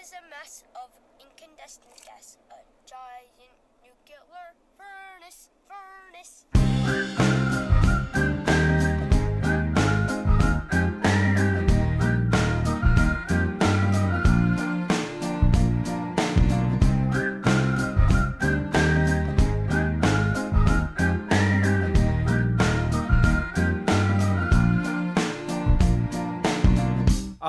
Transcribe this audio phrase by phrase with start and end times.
[0.00, 0.90] is a mass of
[1.20, 7.25] incandescent gas, a giant nuclear furnace, furnace.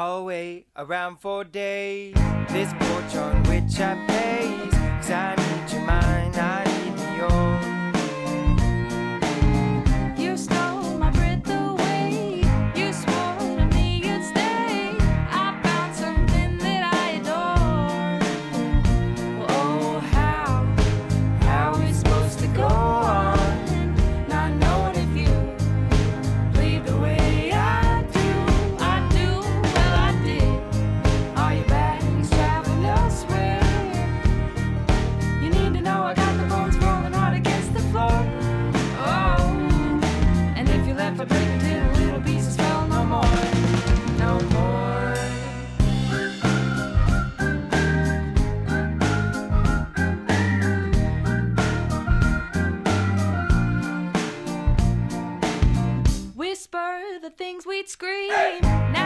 [0.08, 2.16] I'll around for days.
[2.48, 4.80] This porch on which I pace.
[5.02, 6.67] Cause I need your mind, I
[57.38, 58.97] things we'd scream.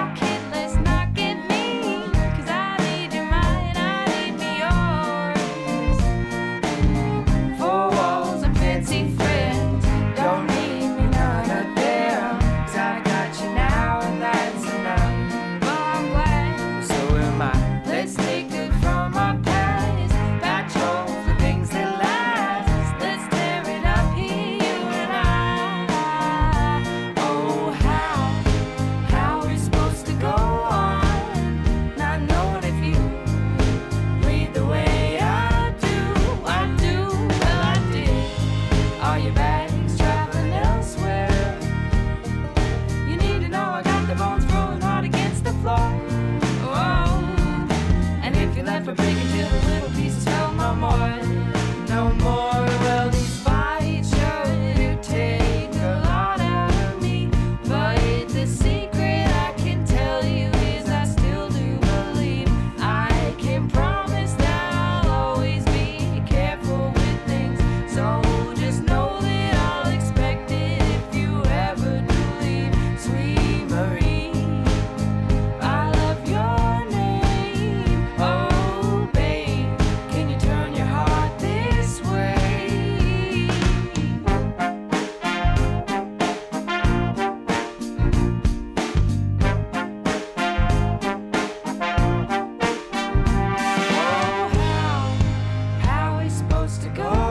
[96.78, 97.31] To go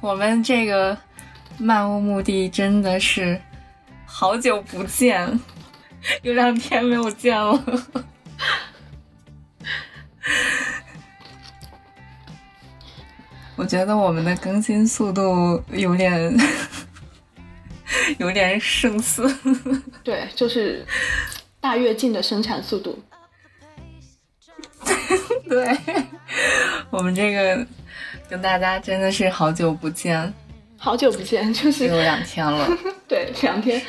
[0.00, 0.96] 我们这个
[1.58, 3.38] 漫无目的真的是
[4.06, 5.38] 好久不见，
[6.22, 7.62] 有两天没有见了。
[13.56, 16.34] 我觉得我们的更新速度有点
[18.16, 19.30] 有点生涩。
[20.02, 20.82] 对，就是
[21.60, 22.98] 大跃进的生产速度。
[25.46, 25.78] 对，
[26.88, 27.66] 我们这个
[28.30, 30.32] 跟大家真的是好久不见，
[30.78, 32.68] 好久不见，就是有两天了。
[33.08, 33.82] 对两天。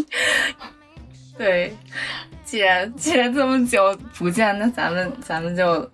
[1.36, 1.76] 对，
[2.46, 5.86] 既然既然这么久不见，那咱们咱们就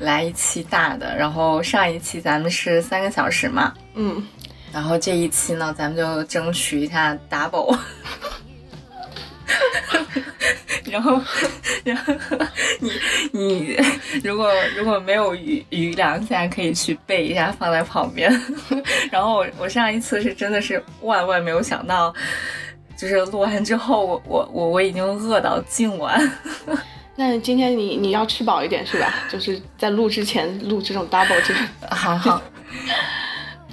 [0.00, 1.16] 来一期大的。
[1.16, 4.26] 然后上一期咱们是三个小时嘛，嗯，
[4.72, 7.78] 然后这一期呢，咱们就争取一下 double，
[10.90, 11.20] 然后，
[11.84, 12.12] 然后
[12.80, 12.90] 你
[13.32, 13.76] 你
[14.24, 18.30] 如果如果没有余余粮，现在可以去备一下，放在旁边。
[19.10, 22.14] 然后我我上一次是真的是万万没有想到，
[22.96, 26.20] 就是录完之后，我我我我已经饿到今晚。
[27.16, 29.12] 那今天你你要吃饱一点是吧？
[29.28, 31.60] 就是在录之前录这种 double 这个。
[31.94, 32.40] 还好。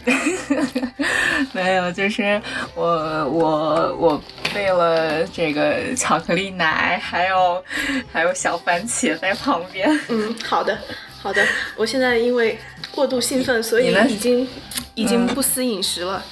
[1.51, 2.41] 没有，就是
[2.75, 4.21] 我我我
[4.53, 7.63] 备了这个巧克力奶，还有
[8.11, 9.89] 还有小番茄在旁边。
[10.09, 10.77] 嗯，好的，
[11.21, 11.43] 好的。
[11.75, 12.57] 我现在因为
[12.91, 14.47] 过度兴奋，所以呢已经
[14.93, 16.23] 已经不思饮食了，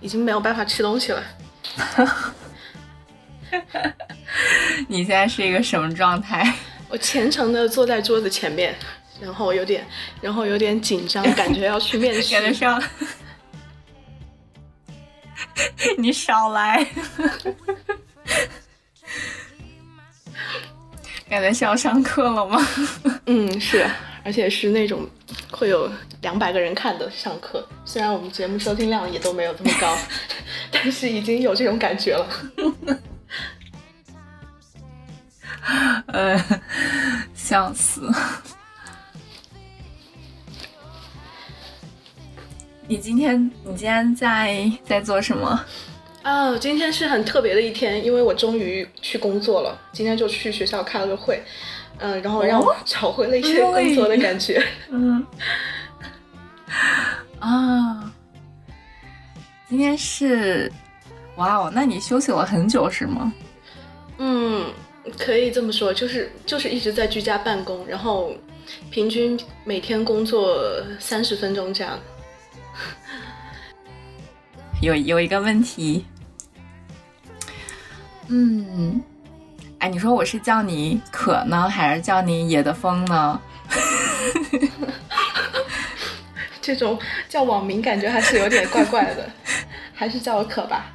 [0.00, 1.22] 已经没有办法吃东西了。
[4.88, 6.54] 你现在是一个什么状态？
[6.88, 8.74] 我虔诚的坐在桌子前面，
[9.20, 9.84] 然后有点，
[10.20, 12.40] 然后有点紧张，感觉要去面试。
[12.40, 12.78] 感觉要，
[15.98, 16.84] 你少来，
[21.28, 22.66] 感觉是要上课了吗？
[23.26, 23.86] 嗯，是，
[24.24, 25.06] 而且是那种
[25.50, 25.90] 会有
[26.22, 27.66] 两百个人看的上课。
[27.84, 29.96] 虽然我们节目收听量也都没有这么高，
[30.72, 32.26] 但是已经有这种感觉了。
[36.06, 36.42] 呃，
[37.34, 38.08] 笑死。
[42.88, 45.62] 你今天你今天在在做什么？
[46.22, 49.78] 啊，今天是很特别的一天，因为我终于去工作了。
[49.92, 51.42] 今天就去学校开了个会，
[51.98, 54.66] 嗯、然后让我找回了一些工作的感觉。
[54.88, 55.22] 嗯，
[57.38, 58.10] 啊，
[59.68, 60.72] 今天是，
[61.36, 63.30] 哇哦，那你休息了很久是吗？
[64.16, 64.64] 嗯，
[65.18, 68.32] 可以这么说，就是就是一直在居家办公，然后
[68.90, 71.98] 平均每天工作三十分钟这样。
[74.80, 76.06] 有有一个问题，
[78.28, 79.02] 嗯，
[79.78, 83.40] 哎，你说我是叫你可呢，还是叫你野的风呢？
[86.62, 86.98] 这种
[87.28, 89.28] 叫网名感觉还是有点怪怪的，
[89.94, 90.86] 还是叫我可吧。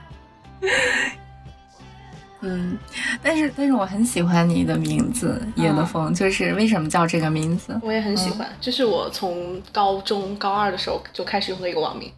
[2.46, 2.78] 嗯，
[3.24, 7.80] 但是但是我很喜欢你的名字野的风，就是为什么叫这个名字？
[7.82, 12.12] 我也很喜欢，就是我从高中高二的时候就开始用的一个网名，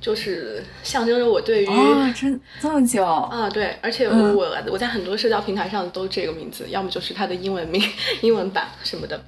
[0.00, 3.04] 就是象征着我对于哦，真这么久？
[3.04, 7.82] 啊，对，而且我我在很多社交平台上都这个名字，要么就是它的英文名、
[8.22, 9.20] 英文版什么的，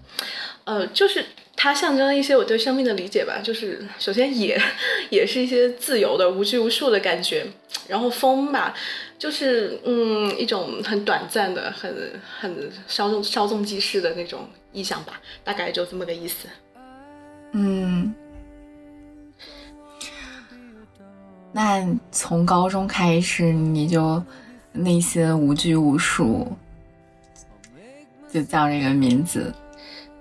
[0.63, 1.25] 呃，就是
[1.57, 3.41] 它象征了一些我对生命的理解吧。
[3.43, 4.61] 就是首先野，
[5.11, 7.47] 也是一些自由的、无拘无束的感觉，
[7.89, 8.75] 然后风吧，
[9.19, 16.49] 就是嗯一种很短暂的、很很稍纵稍纵即逝的那种意象吧，大概就这么个意思。
[17.53, 18.15] 嗯，
[21.53, 24.23] 那从高中开始你就
[24.73, 26.55] 内心无拘无束，
[28.31, 29.55] 就叫这个名字。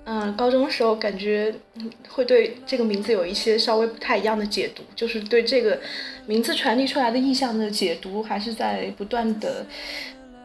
[0.05, 5.79] 嗯，高中时候感觉嗯会对这个名字有一些稍微不太一样的解读，就是对这个
[6.27, 9.65] 名字传递出来的意象的解读，还是在不断的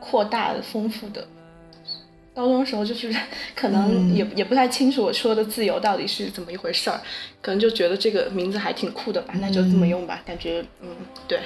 [0.01, 1.27] 扩大、丰富的。
[2.33, 3.15] 高中时候就是
[3.55, 6.99] 可能也、也不太清楚我说的自由到底是怎么一回事儿，
[7.43, 10.23] 可能就觉得这个名字还挺酷的吧，那就这么用吧。
[10.25, 10.89] 感觉嗯，
[11.29, 11.41] 对，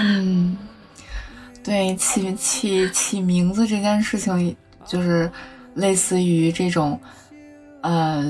[0.00, 0.58] 嗯，
[1.62, 5.30] 对， 起起起名字这件事情，就是
[5.74, 6.98] 类似于这种，
[7.82, 8.24] 呃，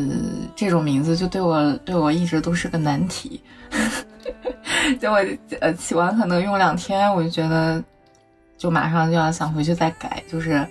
[0.55, 3.41] 这种名字就对我对我一直都是个难题。
[5.01, 5.19] 就我
[5.61, 7.83] 呃起完可能用两天，我就觉得
[8.57, 10.67] 就马上就要想回去再改，就是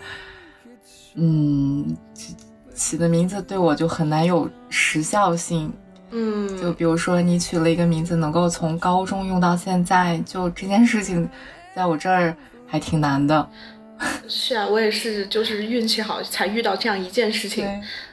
[1.15, 2.35] 嗯起
[2.73, 5.71] 起的名字对我就很难有时效性。
[6.11, 11.29] 嗯，就比如说你取了一个名字，能够从高中用到现在，就这件事情，
[11.75, 12.35] 在我这儿
[12.65, 13.47] 还挺难的。
[14.27, 17.67] 是啊，我也是，就是运气好才遇到这样一件事情。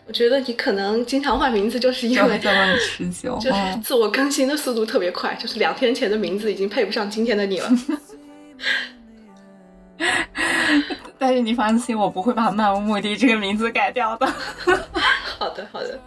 [0.07, 3.37] 我觉得你可能经常换名字，就是因为就这么持久。
[3.37, 7.71] 就是嗯自我更新的速度特别快，就是两天前的名字已经配不上今天的你了。
[11.19, 14.27] 但是你放心，我不会把漫无目的这个名字改掉的。
[15.39, 16.01] 好的，好的，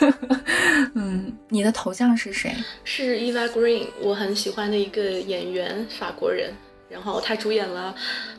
[0.94, 2.54] 嗯，你的头像是谁？
[2.84, 6.52] 是 Eva Green，我很喜欢的一个演员，法国人。
[6.88, 7.94] 然后他主演了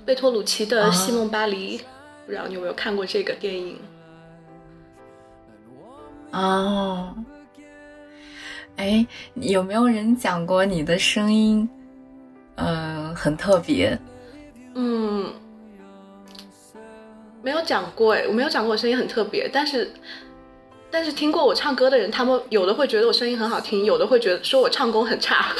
[0.05, 1.77] 贝托鲁奇的《西梦巴黎》
[2.25, 3.77] 不知道你有没有看过这个电影？
[6.31, 7.15] 哦，
[8.77, 11.69] 哎，有没有人讲过你的声音，
[12.55, 13.97] 嗯、很特别？
[14.73, 15.33] 嗯，
[17.41, 19.93] 没有讲过哎，我没有讲过我声音很特别，但是
[20.91, 25.55] 但是听过我唱歌的人，他们有的会觉得我声音很好听，有的会觉得说我唱功很差。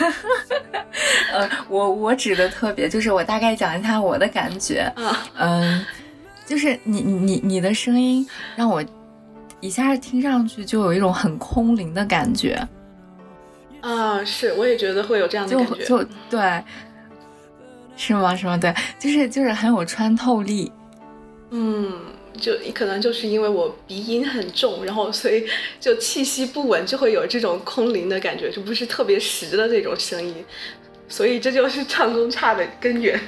[1.32, 4.80] 呃，我我指的特别，就是我大概讲一下我的感觉。
[4.96, 5.84] 啊，嗯，
[6.46, 8.84] 就是你你你的声音让我
[9.60, 12.60] 一下听上去就有一种很空灵的感觉，
[13.80, 15.84] 啊，是，我也觉得会有这样的就感觉。
[15.84, 16.64] 就对，
[17.96, 18.34] 是吗？
[18.36, 18.56] 是吗？
[18.56, 20.70] 对，就是就是很有穿透力。
[21.50, 21.92] 嗯，
[22.40, 25.46] 就可能就是因为我鼻音很重，然后所以
[25.78, 30.44] 就气息不稳，就会有这种空灵的感觉，就不是特别实的那种声音，
[31.08, 33.20] 所以这就是唱功差的根源。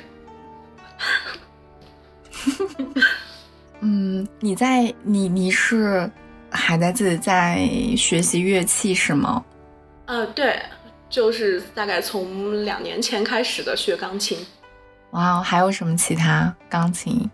[3.80, 6.10] 嗯，你在你你是
[6.50, 9.44] 还在自己在学习乐器是吗？
[10.06, 10.58] 呃，对，
[11.10, 14.38] 就是大概从两年前开始的学钢琴，
[15.10, 17.30] 哇，还有什么其他钢琴？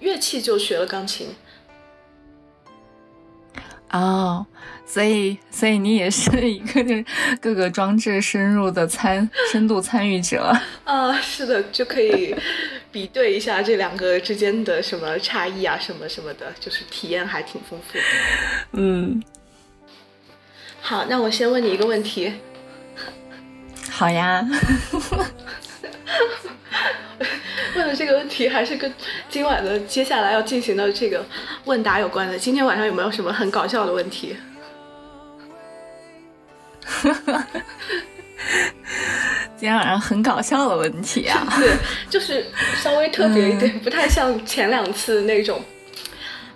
[0.00, 1.28] 乐器就学了钢琴。
[3.90, 4.44] 哦，
[4.84, 7.04] 所以所以你也是一个就是
[7.40, 10.54] 各个装置深入的参深度参与者。
[10.84, 12.36] 啊，是的，就可以
[12.92, 18.04] 比对一下这两个之间的什么差异啊，什么什么的，就是体验还挺丰富的。
[18.72, 19.22] 嗯，
[20.82, 22.34] 好，那我先问你一个问题，
[23.90, 24.46] 好呀。
[27.76, 28.92] 问的这个问题还是跟
[29.28, 31.24] 今晚的接下来要进行的这个
[31.64, 32.38] 问答有关的。
[32.38, 34.36] 今天晚上有没有什么很搞笑的问题？
[39.56, 41.46] 今天晚上很搞笑的问题啊。
[41.58, 41.70] 对，
[42.08, 42.46] 就是
[42.76, 45.62] 稍微特别一点，不太像前两次那种，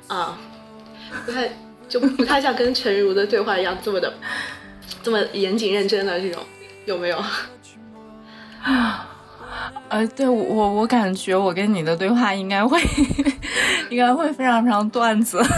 [0.06, 0.38] 啊，
[1.26, 1.50] 不太
[1.88, 4.14] 就不太像跟陈如的对话一样这么的
[5.02, 6.42] 这么严谨认真的这种，
[6.86, 7.22] 有没有？
[9.88, 12.80] 呃，对我我我感觉我跟你的对话应该会
[13.90, 15.42] 应该会非常非常段子。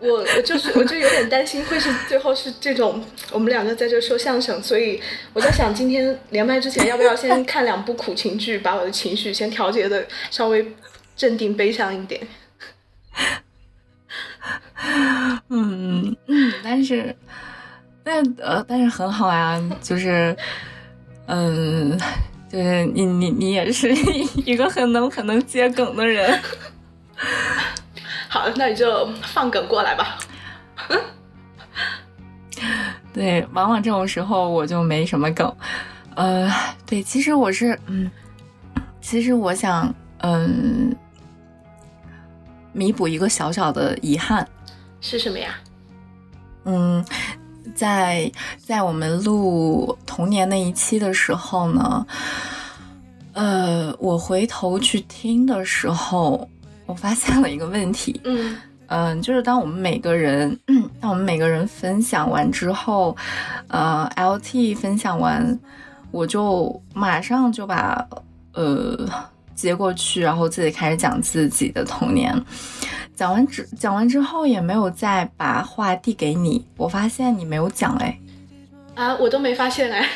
[0.00, 10.72] 我我就是我就有点担心会是最后是这种我们两个在这说相声，所以我在想今天连麦之前要不要先看两部苦情剧，把我的情绪先调节的稍微
[11.16, 12.20] 镇定悲伤一点。
[15.48, 17.16] 嗯嗯，但是
[18.08, 20.34] 但呃但是很好呀，就是
[21.26, 21.98] 嗯。
[22.50, 23.94] 就是你你你也是
[24.46, 26.40] 一个很能很能接梗的人，
[28.26, 30.16] 好，那你就放梗过来吧。
[33.12, 35.54] 对，往往这种时候我就没什么梗。
[36.14, 36.50] 呃，
[36.86, 38.10] 对，其实我是，嗯，
[39.02, 40.96] 其实我想，嗯，
[42.72, 44.48] 弥补一个小小的遗憾。
[45.02, 45.50] 是什么呀？
[46.64, 47.04] 嗯，
[47.78, 52.04] 在在我们录童年那一期的时候呢，
[53.34, 56.48] 呃，我回头去听的时候，
[56.86, 58.20] 我发现了一个问题。
[58.24, 58.56] 嗯
[58.88, 60.58] 嗯，就是当我们每个人，
[61.00, 63.16] 当我们每个人分享完之后，
[63.68, 65.56] 呃，LT 分享完，
[66.10, 68.04] 我就马上就把
[68.54, 69.08] 呃
[69.60, 72.32] 接过去，然后自己开始讲自己的童年。
[73.16, 76.64] 讲完之讲完之后，也没有再把话递给你。
[76.76, 78.18] 我发现你没有讲哎，
[78.94, 80.08] 啊，我都没发现哎。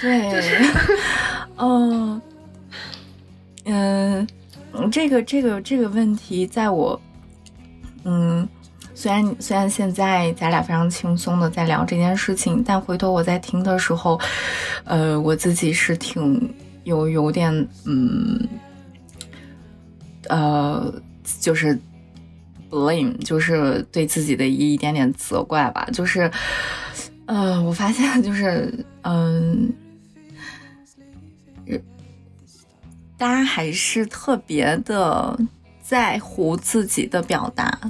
[0.00, 0.42] 对，
[1.56, 2.20] 嗯
[3.64, 4.26] 嗯。
[4.92, 7.00] 这个这个这个问题，在我，
[8.04, 8.46] 嗯，
[8.96, 14.18] 虽然虽然现在咱俩非常轻松的在聊这件事情，但回头我在听的时候，
[14.84, 16.52] 呃，我自己是挺
[16.84, 17.52] 有有点，
[17.84, 18.48] 嗯，
[20.30, 20.92] 呃，
[21.38, 21.78] 就是
[22.70, 26.30] blame，就是对自己的一一点点责怪吧，就是，
[27.26, 28.72] 呃，我发现就是，
[29.02, 29.70] 嗯。
[33.18, 35.38] 大家还是特别的
[35.80, 37.80] 在乎自己的表达，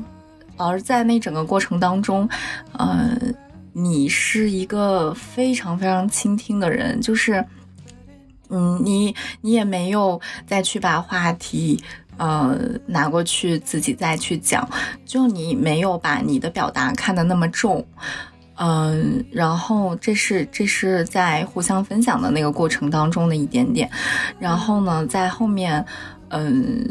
[0.56, 2.28] 而在那整个过程当中，
[2.72, 3.16] 呃，
[3.72, 7.44] 你是一个非常非常倾听的人，就是，
[8.48, 11.82] 嗯，你你也没有再去把话题
[12.16, 14.68] 呃拿过去自己再去讲，
[15.04, 17.84] 就你没有把你的表达看得那么重。
[18.58, 23.90] 嗯，然后这是这是在互相分享的那个过程当中的一点点，
[24.38, 25.84] 然后呢，在后面，
[26.30, 26.88] 嗯，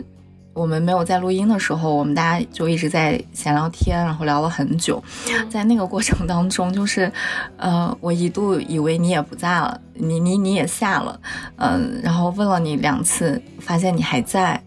[0.56, 5.04] 我们没有在录音的时候，我们大家就一直在闲聊天，然后聊了很久，
[5.50, 7.12] 在那个过程当中，就是，
[7.58, 11.20] 呃，我一度以为你也不在了，你你你也下了，
[11.58, 14.64] 嗯，然后问了你两次，发现你还在，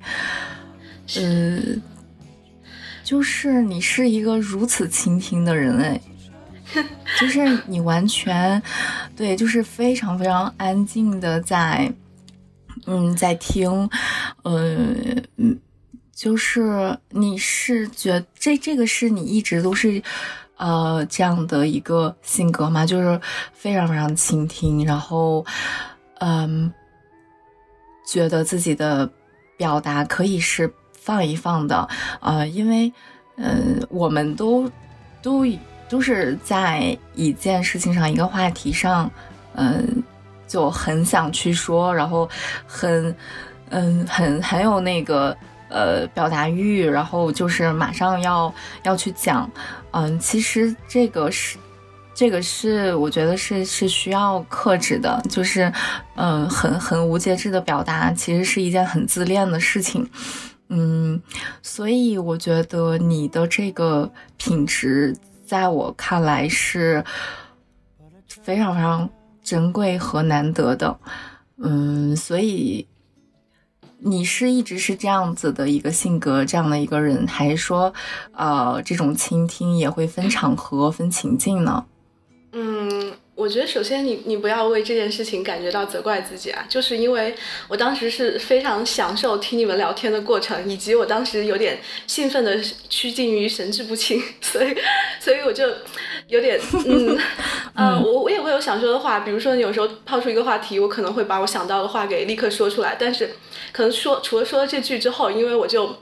[1.16, 1.80] 嗯，
[3.02, 6.00] 就是你是一个如此倾听的人哎。
[7.18, 8.62] 就是你完全，
[9.16, 11.90] 对，就是非常非常安静的在，
[12.84, 13.88] 嗯，在听，
[14.44, 15.58] 嗯嗯，
[16.18, 20.02] 就是你是觉这这个是你一直都是，
[20.56, 23.20] 呃这样的一个性格嘛，就是
[23.52, 25.46] 非常非常倾听，然后
[26.18, 26.72] 嗯，
[28.04, 29.08] 觉得自己的
[29.56, 31.88] 表达可以是放一放的，
[32.20, 32.92] 呃，因为
[33.36, 34.68] 嗯、我们都
[35.22, 35.46] 都
[35.88, 39.08] 都是在一件事情上一个话题上，
[39.54, 40.02] 嗯、
[40.48, 42.28] 就很想去说，然后
[42.66, 43.14] 很
[43.70, 45.36] 嗯很很有那个
[45.68, 49.50] 呃表达欲，然后就是马上要要去讲，
[49.92, 51.58] 嗯，其实这个是。
[52.14, 55.72] 这个是我觉得是是需要克制的，就是，
[56.16, 60.10] 嗯、很很无节制的表达，其实是一件很自恋的事情，
[60.68, 61.22] 嗯，
[61.62, 67.04] 所以我觉得你的这个品质，在我看来是
[68.42, 69.08] 非常非常
[69.44, 70.98] 珍贵和难得的，
[71.58, 72.84] 嗯，所以
[74.00, 77.92] 你是一直是这样子的一个性格，这样的一个人，还是说，
[78.32, 81.84] 呃，这种倾听也会分场合、分情境呢？
[82.52, 87.32] 嗯，我觉得首先你你不要为这件事情感觉到责怪自己啊，就是因为
[87.68, 91.78] 我当时是非常享受听你们聊天的过程，以及我当时有点
[92.08, 94.76] 兴奋的趋近于神志不清，所以
[95.20, 95.64] 所以我就
[96.26, 97.16] 有点嗯
[97.76, 103.36] 呃，我我也会有想说的话，比如说有时候抛出一个话题，我可能会把我想到的话给立刻说出来，但是
[103.70, 105.94] 可能说除了说了这句之后，因为我就。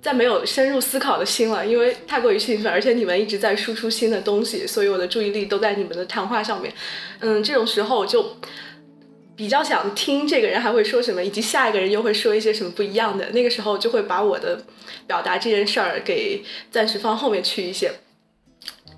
[0.00, 6.72] 再没有深入思考的心了，因为太过于兴奋，而且你们一直在输出新的东西，所以我的注意力都在你们的谈话上面。
[7.20, 8.36] 嗯，这种时候我就
[9.34, 13.30] 比较想听这个人还会说什么，以及下一个人又会说一些什么不一样的。
[13.30, 14.62] 那个时候就会把我的
[15.06, 17.90] 表达这件事儿给暂时放后面去一些。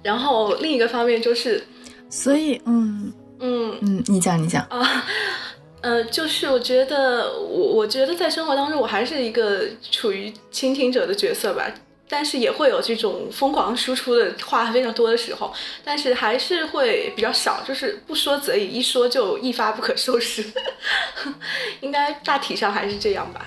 [0.03, 1.65] 然后另一个方面就是，
[2.09, 4.63] 所以，嗯嗯，嗯，你讲，你讲。
[4.71, 5.05] 啊，
[5.81, 11.71] 呃，就是我觉得我我觉得在生活当中，我还是一个处于倾听者的角色吧，
[12.09, 15.53] 但是也会有这种疯狂输出的话非常多的时候，
[15.85, 20.45] 但是还是会比较少，就是不说则已，一说就一发不可收拾，
[21.81, 23.47] 应该大体上还是这样吧。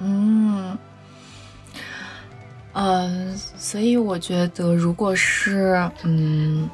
[0.00, 0.78] 嗯，
[2.72, 6.70] 呃，所以我觉得，如果是嗯，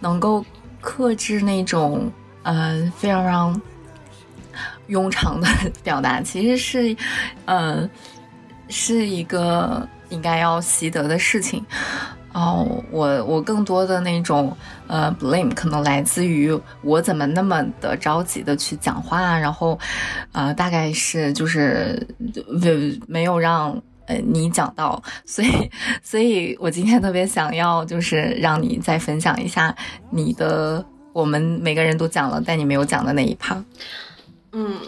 [0.00, 0.44] 能够
[0.88, 2.10] 克制那种
[2.44, 3.62] 呃非常非常
[4.88, 5.46] 庸常的
[5.82, 6.96] 表达，其实是
[7.44, 7.86] 呃
[8.70, 11.62] 是一个应该要习得的事情。
[12.32, 19.78] 哦，我我更多的那种呃 blame 可能来自于我怎么那么的着急的去讲话，然后
[20.32, 22.06] 呃大概是就是
[22.62, 23.76] 没没有让
[24.08, 25.70] 呃你讲到，所以
[26.02, 29.74] 所以我今天特别想要就是让你再分享一下
[30.10, 33.62] 你的我们每个人都讲了，但你没有讲的那一趴。
[34.52, 34.78] 嗯，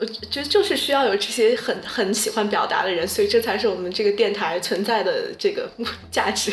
[0.00, 5.70] 我觉得就是需要有这些很很喜欢表达的人，所以这才是我们这个电台存在的这个
[6.10, 6.52] 价值。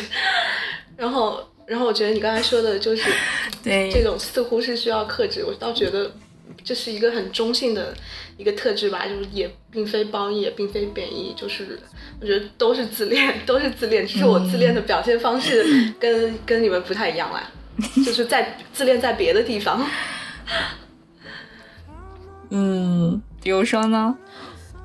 [0.98, 3.12] 然后，然后我觉得你刚才说的就是
[3.62, 6.12] 对这种似乎是需要克制，我倒觉得
[6.64, 7.94] 这是一个很中性的
[8.38, 11.80] 一个特质吧，就是也并非褒义，也并非贬义，就是
[12.20, 17.50] 我觉得都是自恋，都是自恋，只是我自恋的表现方式跟、跟你们不太一样啦，
[18.06, 19.86] 就是在自恋在别的地方。
[22.50, 24.16] 嗯，比如说呢？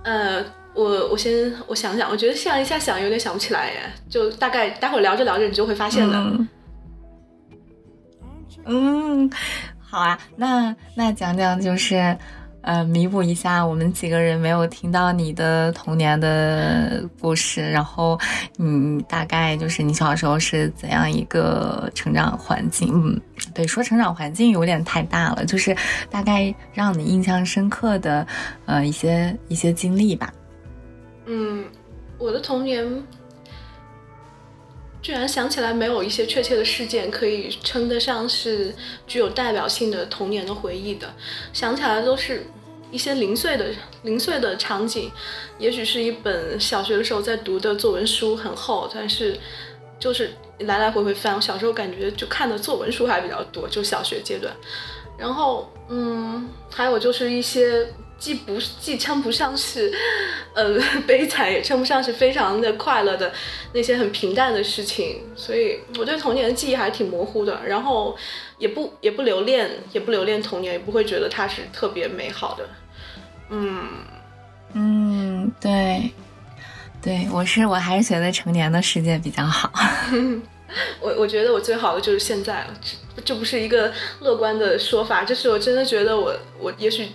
[0.03, 0.42] 呃，
[0.75, 6.16] 我我先我想想，我觉得想一下想有点想不起来耶，就大概待会儿聊着聊着你就会发现的。
[6.16, 6.49] 嗯，
[8.64, 9.31] 嗯，
[9.90, 12.16] 好啊，那那讲讲就是，
[12.61, 18.16] 呃，弥补一下我们几个人没有听到你的童年的故事，然后
[18.57, 22.88] 你大概就是你小时候是怎样一个成长环境？
[22.94, 23.20] 嗯，
[23.53, 25.76] 对，说成长环境有点太大了，就是
[26.09, 28.24] 大概让你印象深刻的
[28.66, 30.33] 呃一些一些经历吧。
[31.26, 31.64] 嗯，
[32.16, 32.87] 我的童年
[35.11, 38.73] 居然想起来没有一些确切的事件可以称得上是
[39.09, 41.12] 具有代表性的童年的回忆的，
[41.53, 42.46] 想起来都是
[42.92, 43.66] 一些零碎的
[44.05, 45.11] 零碎的场景，
[45.59, 49.37] 也许是一本小学的时候在读的作文书，很厚，但是
[49.99, 51.35] 就是来来回回翻。
[51.35, 54.55] 我小时候感觉就看的作文书还比较多，就小学阶段。
[55.18, 57.85] 然后，嗯，还有就是一些
[58.20, 59.90] 既不既称不上是，
[60.54, 63.33] 呃，悲惨，也称不上是非常的快乐的
[63.72, 67.61] 那些很平淡的事情，所以我对童年的记忆还挺模糊的。
[67.66, 68.14] 然后
[68.59, 72.68] 也不也不留恋，也不留恋童年，也不会觉得它是特别美好的。
[73.48, 73.88] 嗯，
[74.74, 76.12] 嗯，对，
[77.02, 79.72] 对我是我还是觉得成年的世界比较好。
[81.00, 82.74] 我我觉得我最好的就是现在了，
[83.16, 87.09] 这这不是一个乐观的说法，这是我真的觉得我我也许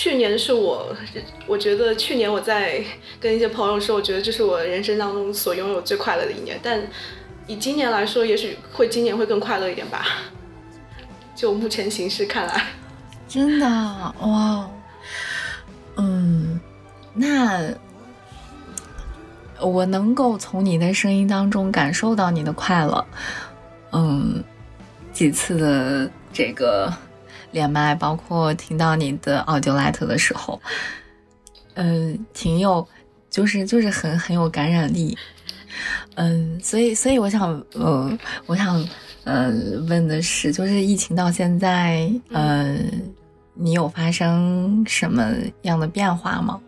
[0.00, 0.94] 去年是我，
[1.44, 2.80] 我觉得去年我在
[3.18, 6.56] 跟一些朋友说，我觉得这是我人生当中所拥有最快乐的一年。
[6.62, 6.80] 但
[7.48, 10.06] 以今年来说，也许会今年会更快乐一点吧。
[11.34, 12.66] 就目前形势看来，
[13.26, 13.66] 真的
[14.20, 14.70] 哇，
[15.96, 16.60] 嗯，
[17.12, 17.68] 那
[19.58, 23.04] 我能够从你的声音当中感受到你的快乐。
[23.90, 24.44] 嗯，
[25.12, 26.92] 几次的这个
[27.50, 30.60] 连麦，包括听到你的 audio light 的时候，
[31.74, 32.86] 嗯，挺有，
[33.30, 35.16] 就是就是很很有感染力。
[36.16, 38.86] 嗯，所以所以我想，呃，我想。
[39.24, 39.52] 呃，
[39.86, 42.78] 问的是，就是疫情到现在，呃，
[43.52, 46.58] 你有发生什么样的变化吗？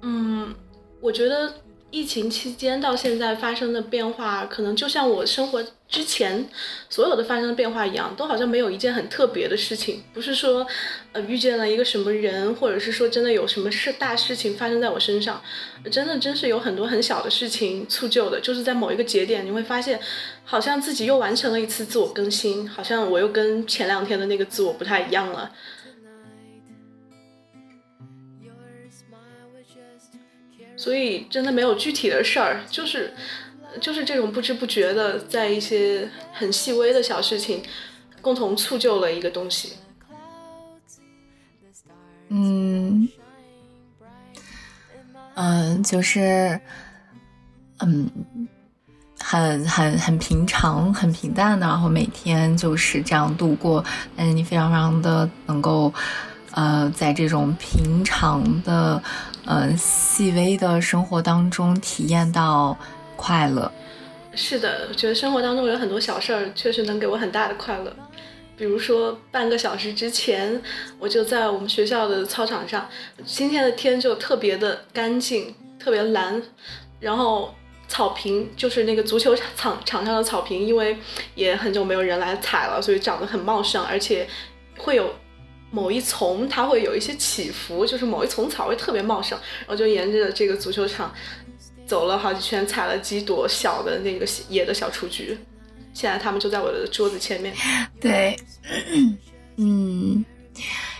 [0.00, 0.54] 嗯，
[1.02, 1.52] 我觉得。
[1.94, 6.44] 疫情期间到现在发生的变化，可能就像我生活之前
[6.90, 10.02] 所有的发生的变化一样，都好像没有一件很特别的事情。
[10.12, 10.66] 不是说，
[11.12, 15.40] 呃，遇见了一个什么人，或者是说真的有什么事大事情发生在我身上，
[15.88, 18.40] 真的真是有很多很小的事情促就的。
[18.40, 20.00] 就是在某一个节点，你会发现，
[20.44, 25.52] 好像自己又完成了一次自我更新，好像我又跟前两天的那个自我不太一样了。
[30.84, 33.14] 所以真的没有具体的事儿，就是
[33.80, 37.62] 就是这种不知不觉的，在一些很细微的小事情，
[38.20, 39.72] 共同促就了一个东西。
[42.28, 43.08] 嗯
[45.36, 46.60] 嗯，就是
[47.78, 48.10] 嗯，
[49.18, 53.82] 很很很平常、很平淡的，然后每天就是这样度过。
[54.14, 55.90] 但是你非常非常的能够
[56.54, 59.02] 呃，在这种平常的。
[59.46, 62.74] 呃，细微的生活当中体验到
[63.14, 63.70] 快乐，
[64.34, 67.94] 是的，我觉得生活当中有很多小事儿确实能给我很大的快乐。
[68.56, 70.62] 比如说半个小时之前，
[70.98, 72.88] 我就在我们学校的操场上，
[73.26, 76.40] 今天的天就特别的干净，特别蓝，
[76.98, 77.54] 然后
[77.86, 80.96] 草坪就是那个足球场场上的草坪，因为
[81.34, 84.26] 也很久没有人来踩了，所以长得很茂盛，而且
[84.78, 85.14] 会有。
[85.74, 91.12] 某一丛它会有一些起伏，就是某一丛草会特别茂盛，然后就沿着这个足球场
[91.84, 95.36] 走了好几圈，采了几朵小的那个野的小雏菊，
[95.92, 97.52] 现在它们就在我的桌子前面。
[98.00, 98.38] 对，
[99.56, 100.24] 嗯，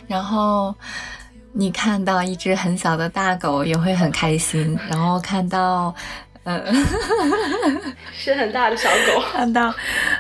[0.09, 0.75] 然后
[1.53, 5.95] 你看到一只很小的大狗也会很开心，然后看到。
[6.45, 6.63] 嗯，
[8.13, 9.75] 是很大的小狗， 看到，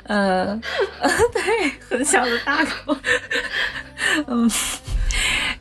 [0.04, 0.60] 嗯，
[1.32, 2.96] 对，很小的大狗，
[4.26, 4.50] 嗯，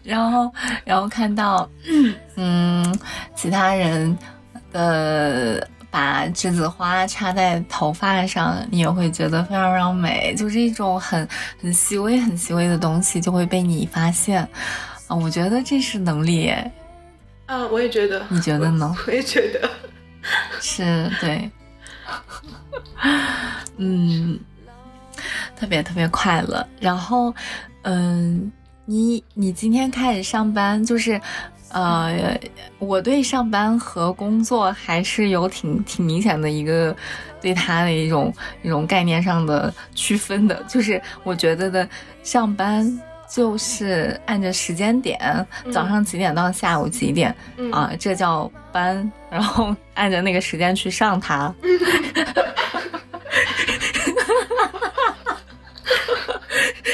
[0.03, 0.51] 然后，
[0.85, 1.69] 然后看到，
[2.35, 2.97] 嗯，
[3.35, 4.17] 其他人
[4.71, 11.27] 的把栀子花插在头发上，你也会觉得非常非常美，就是一种很
[11.61, 14.41] 很细微、很细微的东西就会被你发现，
[15.07, 16.53] 啊，我觉得这是能力，
[17.47, 18.95] 啊，我也觉得，你觉得呢？
[19.05, 19.69] 我也觉得。
[20.61, 21.49] 是对，
[23.77, 24.39] 嗯，
[25.55, 26.65] 特别特别快乐。
[26.79, 27.33] 然后，
[27.83, 28.51] 嗯，
[28.85, 31.19] 你你今天开始上班，就是，
[31.69, 32.39] 呃，
[32.79, 36.95] 我对上班和工作还是有挺挺明显的一个
[37.41, 41.87] 对他的一种一种概念上的区分的，就是我觉得的
[42.23, 43.01] 上班。
[43.33, 45.19] 就是按着时间点，
[45.71, 47.35] 早上几点到下午几点
[47.71, 51.51] 啊，这叫班，然后 按着那个时间去上它。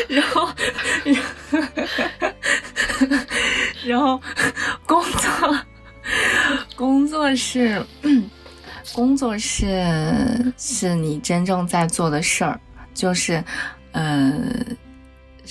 [0.08, 0.50] 然后，
[3.84, 4.22] 然后
[4.88, 5.60] 工作，
[6.78, 7.86] 工作是，
[8.94, 9.86] 工作是
[10.58, 12.58] 是你真正在做的事儿，
[12.94, 13.44] 就是，
[13.92, 14.78] 嗯。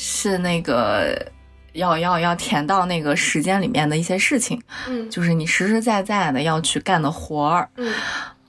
[0.00, 1.20] 是那个
[1.72, 7.92] 要要要填到那个时间里面的一些事情，嗯，就是你实实在在的要去干的活儿，嗯，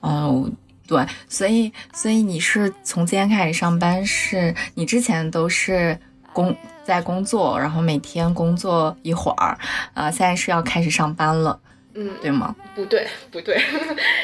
[0.02, 0.48] 哦，
[0.88, 5.98] 对，所以所以你是从今天开始上班，是你之前都是
[6.34, 9.58] 工在工作，然后每天工作一会儿，
[9.96, 11.60] 啊，现在是要开始上班了，
[11.96, 12.56] 嗯，对吗？
[12.76, 13.60] 不对，不对，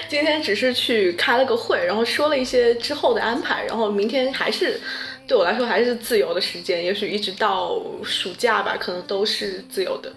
[0.07, 4.79] 今天只是去开了个会，然后说了一些之后的安排，然后明天还是。
[5.27, 10.13] 对我来说还是自由的时间，也许一直到暑假吧，可能都是自由的，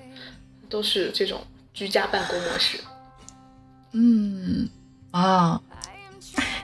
[0.69, 1.41] 都是这种
[1.73, 2.79] 居家办公模式。
[3.93, 4.69] 嗯，
[5.11, 5.59] 啊，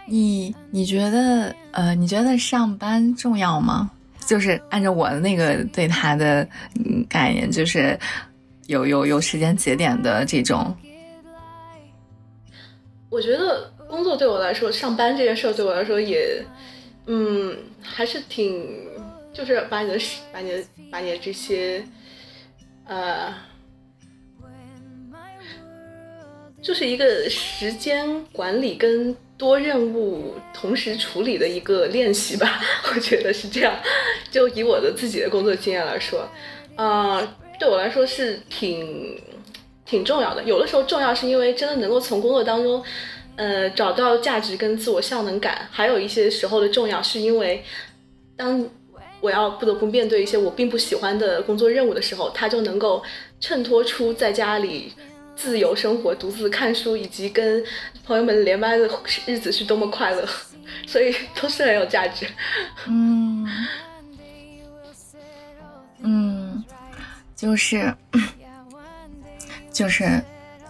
[0.06, 3.90] 你你觉得呃，你觉得上班重要吗？
[4.26, 6.46] 就是按照我的那个对他的
[7.08, 7.98] 概念，就是
[8.66, 10.76] 有有有时间节点的这种。
[13.08, 16.44] 我觉得工作对我来说，上班这件事对我来说也。
[17.06, 18.88] 嗯，还是挺，
[19.32, 19.98] 就是把你的、
[20.32, 21.84] 把你的、把你的这些
[22.86, 23.34] 呃，
[26.62, 32.60] 就是一个时间管理跟多任务同时处理的一个练习吧，
[32.94, 33.74] 我觉得是这样。
[34.30, 36.26] 就以我的自己的工作经验来说，
[36.76, 39.20] 呃、对我来说是挺
[39.84, 40.42] 挺重要的。
[40.44, 42.82] 有的时候重要是因为真的能够从工作当中，
[43.36, 47.64] 呃，找到价值跟自我效能感；还有一些时候的重要是因为，
[48.36, 48.64] 当
[49.20, 53.02] 我要不得不面对一些我并不喜欢的工作任务的时候，它就能够
[53.40, 54.92] 衬托出在家里
[55.34, 57.64] 自由生活、独自看书以及跟
[58.04, 58.88] 朋友们连麦的
[59.26, 60.28] 日子是多么快乐，
[60.86, 62.26] 所以都是很有价值。
[62.86, 63.48] 嗯
[66.02, 66.64] 嗯，
[67.34, 67.92] 就是
[69.72, 70.22] 就是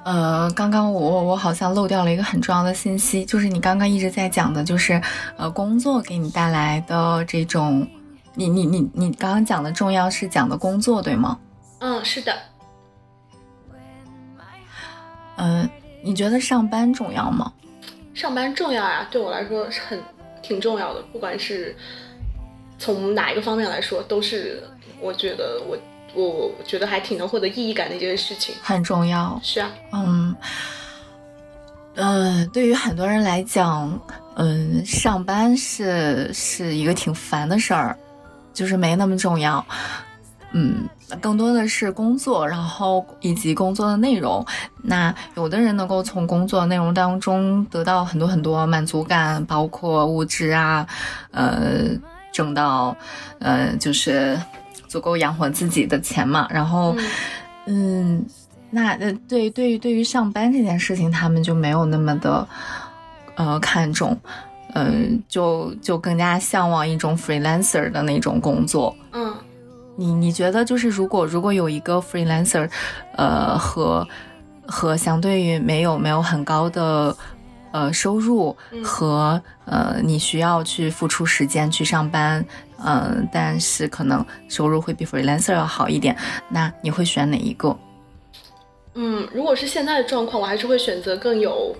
[0.04, 5.00] 呃，刚刚我我好像漏掉了一个很重要的信息，就是你刚刚一直在讲的，就是
[5.38, 7.86] 呃，工作给你带来的这种，
[8.34, 11.38] 你你你你刚刚讲的重要是讲的工作对吗？
[11.78, 12.34] 嗯，是的，
[15.36, 15.68] 呃，
[16.02, 17.50] 你觉得上班重要吗？
[18.12, 19.98] 上班重要呀，对我来说是很
[20.42, 21.74] 挺重要的，不管是
[22.78, 24.62] 从哪一个方面来说，都是
[25.00, 25.78] 我觉得我
[26.14, 26.24] 我
[26.58, 28.54] 我觉得还挺能获得意义感的一件事情。
[28.62, 29.38] 很重要。
[29.42, 30.36] 是啊，嗯，
[31.94, 34.00] 呃，对于很多人来讲，
[34.36, 37.96] 嗯、上班是是一个挺烦的事儿，
[38.52, 39.64] 就是没那么重要。
[40.56, 40.88] 嗯，
[41.20, 44.44] 更多的是工作，然后以及工作的内容。
[44.82, 50.86] 那有的人能够从工作内容当中得到很多很多满足感，包括物质啊，
[51.32, 51.88] 呃，
[52.32, 52.96] 挣到
[53.40, 54.40] 呃就是
[54.94, 56.46] 足够养活自己的钱嘛。
[56.48, 56.94] 然后，
[57.66, 58.24] 嗯，
[58.70, 62.46] 那呃，对对于对于上班这件事情，他们就没有那么的
[63.34, 64.16] 呃看重，
[64.74, 68.94] 嗯、就就更加向往一种 freelancer 的那种工作。
[69.12, 69.34] 嗯
[69.96, 72.70] 你你觉得就是如果如果有一个 freelancer，
[73.16, 74.06] 呃和
[74.66, 77.16] 和相对于没有没有很高的
[77.72, 82.44] 呃收入嗯和呃你需要去付出时间去上班，
[82.84, 86.16] 嗯、但是可能收入会比 freelancer 要好一点，
[86.48, 87.76] 那你会选哪一个？
[88.94, 91.74] 嗯，如果是现在的状况，我还是会选择更有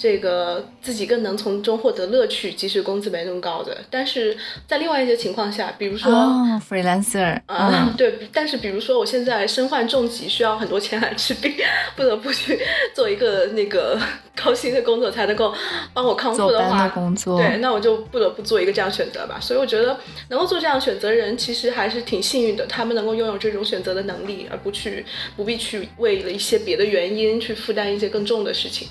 [0.00, 3.76] 这个自己更能从中获得乐趣，即使工资没那么高的。
[3.90, 4.34] 但是
[4.66, 6.10] 在另外一些情况下，比如说。
[6.10, 11.52] 哦，freelancer，啊、嗯， 对，但是比如说我现在身患重疾，需要很多钱来治病，
[11.94, 12.58] 不得不去
[12.96, 14.00] 做一个那个
[14.34, 15.52] 高薪的工作，才能够
[15.92, 19.38] 帮我康复的话，的工作，对，那我就不得不做一个这样选择吧。
[19.38, 19.98] 所以我觉得
[20.30, 25.04] 能够做这样选择的人，其实还是挺幸运的，他们能够拥有这种选择的能力，而不去
[25.36, 28.88] 不必去为了一些别的原因去负担一些更重的事情。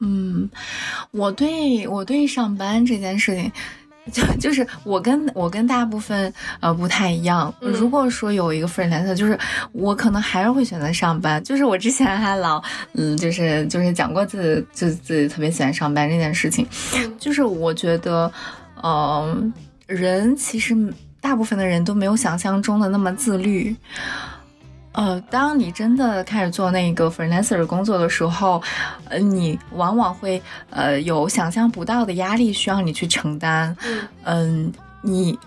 [0.00, 0.48] 嗯，
[1.10, 3.52] 我对我对上班这件事情，
[4.12, 7.52] 就就是我跟我跟大部分呃不太一样。
[7.60, 9.38] 嗯如果说有一个 freelancer，就是
[9.72, 11.42] 我可能还是会选择上班。
[11.44, 12.62] 就是我之前还老
[12.94, 16.66] 嗯，就是就是讲过自己自自己特别喜欢上班这件事情。
[16.94, 18.32] 嗯就是我觉得，
[18.82, 19.52] 嗯、
[19.86, 20.74] 人其实
[21.20, 23.76] 大部分的人都没有想象中的那么自律。
[24.98, 28.60] 呃，当你真的开始做那个 freelancer 工作的时候，
[29.08, 33.76] 呃，你往往会呃有想象不到的压力需要你去承担。
[34.24, 35.38] 嗯，你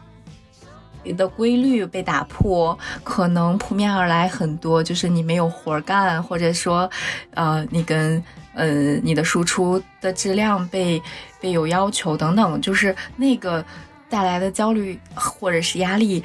[1.03, 6.89] 你的规律被打破，可能扑面而来很多，就是你没有活干，或者说，
[7.33, 11.01] 呃，你跟呃你的输出的质量被
[11.41, 13.61] 被有要求等等，就是那个
[14.09, 16.23] 带来的焦虑或者是压力，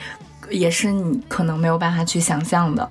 [0.51, 2.89] 也是你可能没有办法去想象的。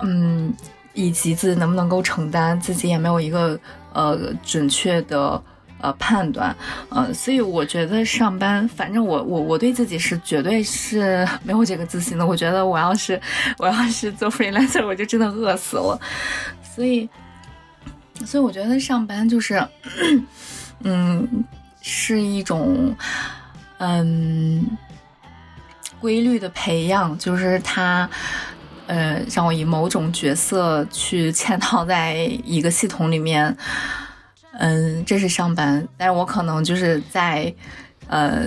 [0.00, 0.52] 嗯，
[0.94, 3.58] 以及自己能不能够承担，自己也没有一个
[3.92, 5.40] 呃准确的
[5.80, 6.54] 呃判断，
[6.88, 12.26] 呃，所以我觉得上班，反正我我我对自己是绝对是没有这个自信的。
[12.26, 13.20] 我觉得我要是
[13.58, 16.00] 我要是做 freelancer，我就真的饿死了。
[16.74, 17.08] 所以，
[18.26, 19.64] 所以我觉得上班就是，
[20.82, 21.44] 嗯，
[21.80, 22.92] 是一种
[23.78, 24.66] 嗯
[26.02, 28.10] 规律的培养，就是他。
[28.88, 33.56] 呃，让我以某种角色去嵌套在一个系统里面，
[34.58, 37.54] 嗯，这是上班，但是我可能就是在，
[38.08, 38.42] 呃，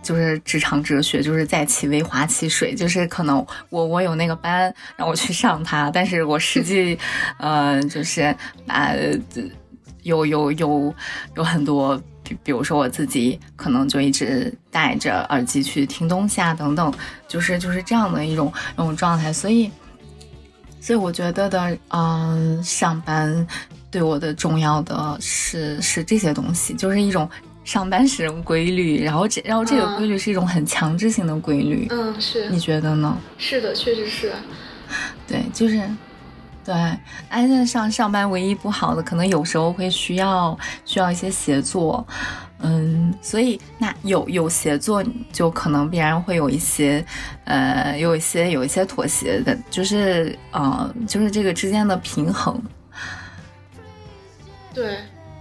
[0.00, 6.96] 就是职场哲学，就是在其位划其水，就是可能我我有那个班让我去上它，但是我实际，
[7.38, 8.94] 呃，就是把、
[10.04, 10.94] 有有有
[11.34, 12.00] 有很多。
[12.30, 16.94] 比比如说我自己可能就一直戴着耳机去听东西啊，等等，
[17.26, 19.68] 就是就是这样的一种一种状态，所以，
[20.80, 23.44] 所以我觉得的，嗯、上班
[23.90, 27.28] 对我的重要的是是这些东西，就是一种
[27.64, 33.18] 上班时间规律，然后这然后这个嗯规律是一种很强制性的规律，嗯，是你觉得呢？
[33.38, 34.32] 是的，确实是。
[35.26, 35.82] 对，就是。
[36.62, 36.74] 对，
[37.28, 42.06] 安静上上班唯一不好的，可能有时候会需要需要一些协作，
[42.58, 47.04] 嗯，所以那有有协作，就可能必然会有一些，
[47.44, 52.62] 呃，有一些有一些妥协的，就是呃，就是这个之间的平衡
[54.74, 54.98] 对，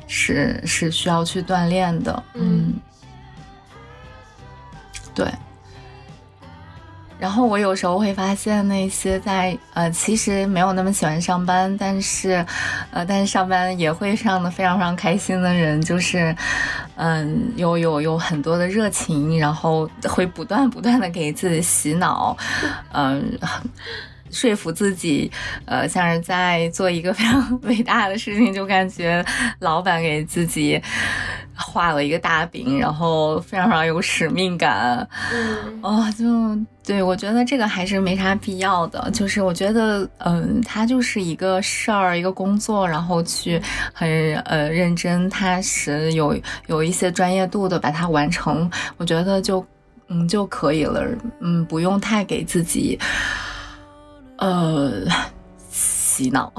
[0.08, 2.74] 是是需要去锻炼的，嗯。
[2.74, 2.74] 嗯，
[5.14, 5.28] 对。
[7.20, 12.46] 然后我有时候会发现，那些在呃其实没有那么喜欢上班，但是，
[12.92, 16.34] 呃，但是上班也会上的非常非常开心的人，就是，
[16.96, 22.36] 嗯，有有有很多的热情，然后会不断不断的给自己洗脑，
[22.94, 23.38] 嗯、
[24.32, 25.32] 说服自己，
[25.66, 29.24] 呃，像是在做一个非常伟大的事情，就感觉
[29.60, 30.82] 老板给自己
[31.56, 35.08] 画了一个大饼，然后非常非常有使命感。
[35.34, 36.26] 嗯哦，就
[36.86, 39.10] 对我觉得这个还是没啥必要的。
[39.12, 43.62] 就是我觉得，嗯，它就是一个事儿，一个工作，然后去
[43.94, 46.36] 很呃认真、踏实，有
[46.68, 49.66] 有一些专业度的把它完成，我觉得就
[50.08, 51.04] 嗯就可以了。
[51.42, 52.98] 嗯，不用太给自己
[54.40, 55.06] 呃
[55.70, 56.52] 洗脑。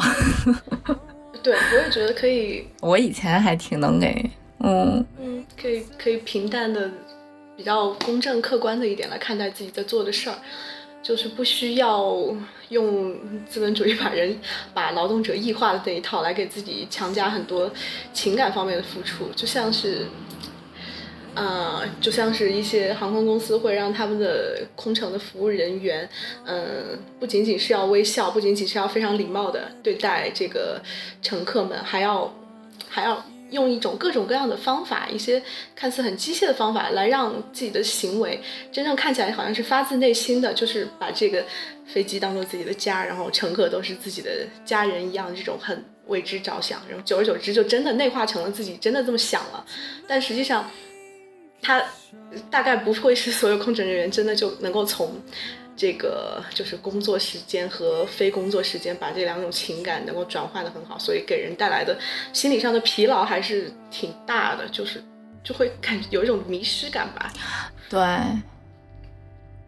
[1.42, 6.90] 对，我也觉得可以，我以前还挺能给，嗯嗯，可以可以平淡的、
[7.56, 10.36] 比较公正客观的一点来看待自己在做的事儿，
[11.02, 12.14] 就是不需要
[12.68, 13.16] 用
[13.48, 14.38] 资本主义把人
[14.74, 17.70] 把劳动者异化的那一套来给自己强加很多
[18.12, 20.06] 情感方面的付出，就像是。
[21.34, 26.08] 呃，就像是一些航空公司会让他们的空乘的服务人员，
[26.44, 30.82] 嗯、不仅仅是要微笑，不仅仅是要非常礼貌的对待这个
[31.22, 32.34] 乘客们，还要
[32.88, 35.40] 还要用一种各种各样的方法，一些
[35.76, 38.40] 看似很机械的方法，来让自己的行为
[38.72, 41.44] 真正看起来好像是发自内心的，就是把这个
[41.86, 44.30] 飞机当做自己的家，然后乘客都是自己的
[44.64, 49.64] 家人一样，这种很为之着想，然后久而久之就真的内化成了自己真的这么想了，
[50.08, 50.68] 但实际上。
[51.62, 51.82] 他
[52.50, 55.20] 大概不会是所有空乘人员真的就能够从
[55.76, 61.98] 这个就是工作时间和非工作时间把这两种情感能够转换的很好，所以给人带来的
[62.32, 65.02] 心理上的疲劳还是挺大的，就是
[65.42, 67.32] 就会感有一种迷失感吧。
[67.88, 68.00] 对，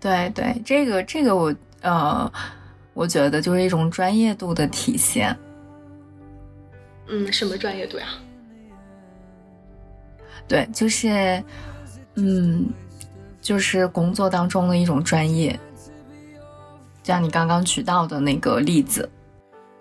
[0.01, 2.31] 对对，这个这个我呃，
[2.95, 5.37] 我觉得就是一种专业度的体现。
[7.09, 8.07] 嗯，什么专业度呀？
[10.47, 11.43] 对，就是，
[12.15, 12.69] 嗯，
[13.41, 15.59] 就是工作当中的一种专业，
[17.03, 19.09] 像你刚刚举到的那个例子，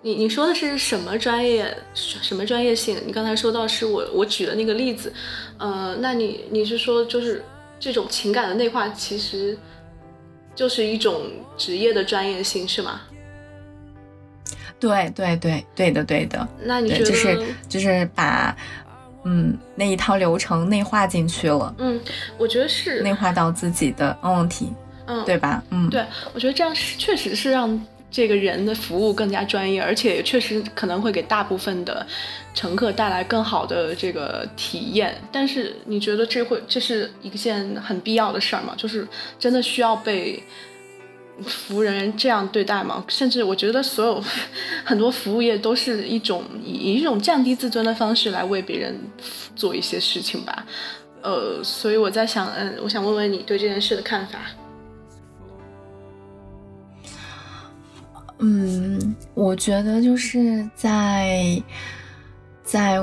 [0.00, 1.76] 你你说的是什么专业？
[1.94, 2.96] 什么专业性？
[3.06, 5.12] 你刚才说到是我我举的那个例子，
[5.58, 7.44] 呃，那你你是说就是
[7.78, 9.56] 这种情感的内化，其实
[10.54, 11.22] 就是一种
[11.56, 13.00] 职业的专业性，是吗？
[14.80, 17.04] 对对对对的对的，那你觉得？
[17.04, 18.56] 就是就是把
[19.24, 22.00] 嗯那一套流程内化进去了，嗯，
[22.38, 24.72] 我觉得是内化到自己的嗯体，
[25.06, 25.62] 嗯，对吧？
[25.70, 32.06] 嗯，对，我觉得这样是确实是让这个人的服务更加专业，而且也确实可能会给大部分的
[32.52, 35.16] 乘客带来更好的这个体验。
[35.30, 38.74] 但是你觉得这会这是一件很必要的事儿吗？
[38.76, 39.08] 就是
[39.38, 40.42] 真的需要被
[41.44, 43.04] 服务人员这样对待吗？
[43.08, 44.22] 甚至我觉得所有
[44.84, 48.98] 很多服务业都是一种以以一种降低自尊的方式来为别人
[49.54, 50.64] 做一些事情吧。
[51.22, 54.38] 呃，所以我在想，嗯，我想问问你对这件事的看法。
[58.38, 61.62] 嗯，我觉得就是在
[62.64, 62.98] 在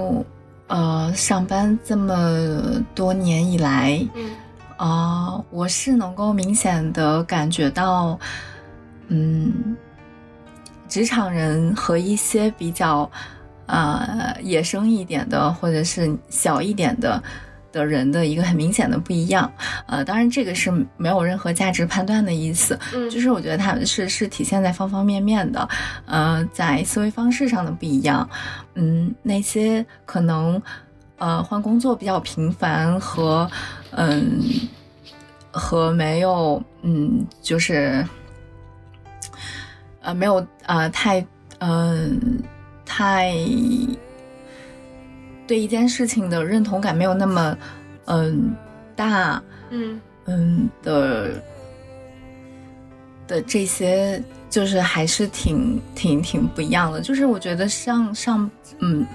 [0.67, 4.31] 呃上班这么多年以来，嗯
[4.79, 8.17] 啊、我是能够明显的感觉到，
[9.09, 9.75] 嗯，
[10.87, 13.09] 职场人和一些比较
[13.65, 17.21] 呃野生一点的或者是小一点的
[17.73, 19.51] 的人的一个很明显的不一样。
[19.85, 25.67] 呃，当然这个是没有任何价值判断的意思，嗯，就是我觉得他们是是体现在方方面面的，
[26.05, 28.27] 呃，在思维方式上的不一样，
[28.75, 30.61] 嗯，那些可能
[31.17, 33.45] 呃换工作比较频繁和
[33.91, 34.41] 嗯
[35.51, 38.05] 和没有嗯就是
[40.01, 41.25] 呃没有呃太
[41.59, 42.41] 嗯、
[42.85, 43.33] 太
[45.45, 47.57] 对一件事情的认同感没有那么
[48.05, 48.55] 嗯
[48.95, 51.31] 大，嗯嗯的
[53.27, 57.01] 的这些，就是还是挺挺挺不一样的。
[57.01, 59.05] 就是我觉得上上嗯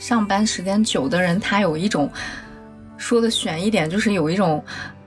[0.00, 2.10] 上班时间久的人，他有一种
[3.02, 4.64] 说的悬一点，就是有一种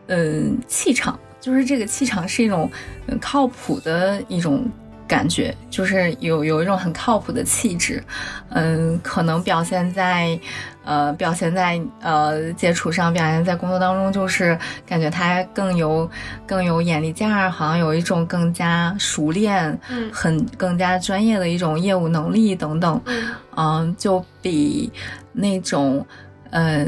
[0.07, 2.69] 嗯气场，就是这个气场是一种
[3.07, 4.69] 嗯靠谱的一种。
[5.07, 8.03] 感觉就是有有一种很靠谱的气质，
[8.49, 10.35] 嗯，可能表现在，
[10.83, 16.09] 呃，表现在呃接触上，表现在工作当中，就是感觉他更有
[16.47, 20.09] 更有眼力见儿，好像有一种更加熟练，嗯。
[20.11, 23.27] 很更加专业的一种业务能力等等，嗯。
[23.57, 24.91] 嗯，就比
[25.31, 26.03] 那种，
[26.49, 26.87] 嗯，呃，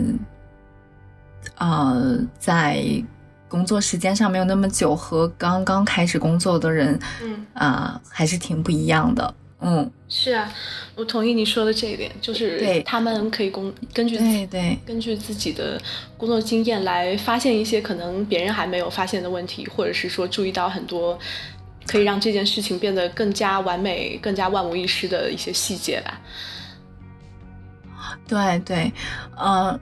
[2.40, 2.84] 在
[3.50, 9.34] 工作时间上没有那么久和刚刚开始工作的人，嗯，啊、还是挺不一样的。
[9.60, 10.54] 嗯，是啊，
[10.96, 15.82] 我同意你说的这一点，就是对他们可以工根据对对根据自己的
[16.16, 21.18] 工作经验来发现一些可能别人还没有发现的问题，或者是说注意到很多
[21.88, 26.22] 可以让这件事情变得更加完美、更加万无一失的一些细节吧。
[28.28, 28.94] 对对，
[29.36, 29.80] 呃。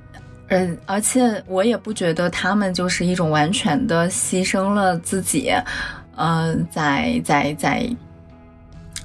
[0.48, 5.52] 而而且我也不觉得他们就是一种完全的牺牲了自己，
[6.16, 7.90] 呃，在在在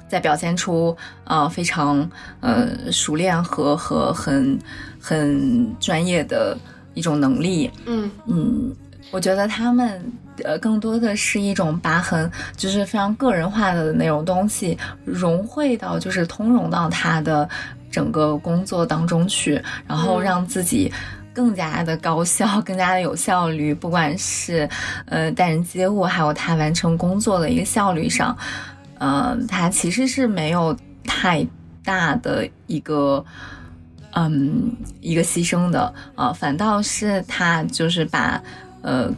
[0.07, 2.07] 在表现出呃非常
[2.41, 4.59] 呃熟练和和很
[4.99, 6.55] 很专业的
[6.93, 8.71] 一种能力，嗯嗯，
[9.09, 9.99] 我觉得他们
[10.43, 17.49] 呃更多的是一种把很就是非常个人化的那种东西融汇到就是通融到他的
[17.89, 20.93] 整个工作当中去，然后嗯让自己。
[21.33, 24.67] 更加的高效，更加的有效率，不管是
[25.05, 28.37] 呃待人接物，还有他完成工作的一个效率上，
[28.99, 30.75] 呃，他其实是没有
[31.05, 31.45] 太
[31.83, 33.23] 大的一个
[34.11, 38.41] 嗯一个牺牲的，呃，反倒是他就是把
[38.81, 39.09] 呃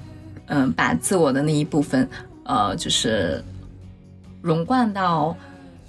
[0.48, 2.08] 嗯、把自我的那一部分
[2.44, 3.44] 呃就是
[4.42, 5.36] 融贯到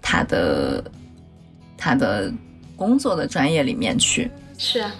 [0.01, 0.83] 他的
[1.77, 2.33] 他的
[2.77, 4.31] 工作的专业里面去。
[4.57, 4.95] 是啊，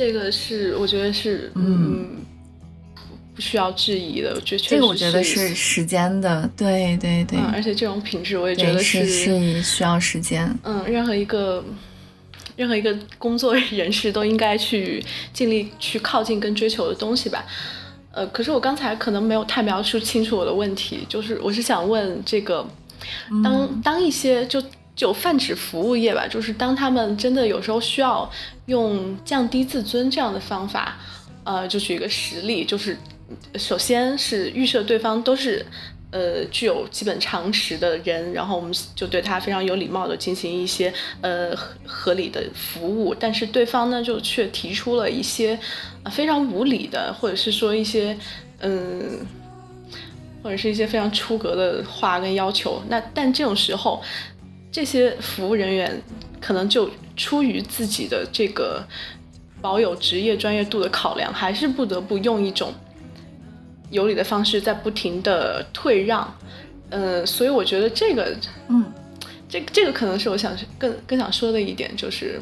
[0.00, 2.08] 这个是我觉得是嗯嗯
[3.34, 10.50] 不需要质疑的，我觉得确这个我实觉得是时间的，对对对，嗯，而且这种品质我也觉得是是需要时间。
[10.62, 11.62] 嗯，任何一个
[12.56, 17.44] 任何一个工作人士都应该去尽力去靠近跟追求的东西吧。
[18.12, 22.66] 呃，可是我刚才可能没有太描述清楚我的问题，就是我是想问这个，
[23.44, 24.62] 当当一些就
[25.00, 28.30] 就泛指服务业吧，就是当他们真的有时候需要
[28.66, 30.98] 用降低自尊这样的方法，
[31.42, 32.94] 呃，就举一个实例，就是
[33.54, 35.64] 首先是预设对方都是
[36.10, 40.92] 呃具有基本常识的人，然后我们就对他非常有礼貌的进行一些
[41.22, 45.58] 呃合理的服务，但是对方呢就却提出了一些
[46.12, 48.14] 非常无理的，或者是说一些
[48.58, 49.26] 嗯。
[50.42, 54.02] 或者是一些非常出格的话跟要求，那但这种时候，
[54.72, 56.00] 这些服务人员
[56.40, 58.84] 可能就出于自己的这个
[59.60, 62.72] 保有职业专业度的考量，还是不得不用一种
[63.90, 66.32] 有理的方式在不停的退让。
[66.90, 68.36] 嗯，所以我觉得这个，
[68.68, 68.84] 嗯，
[69.48, 72.40] 这这个可能是我想更更想说的一点，就是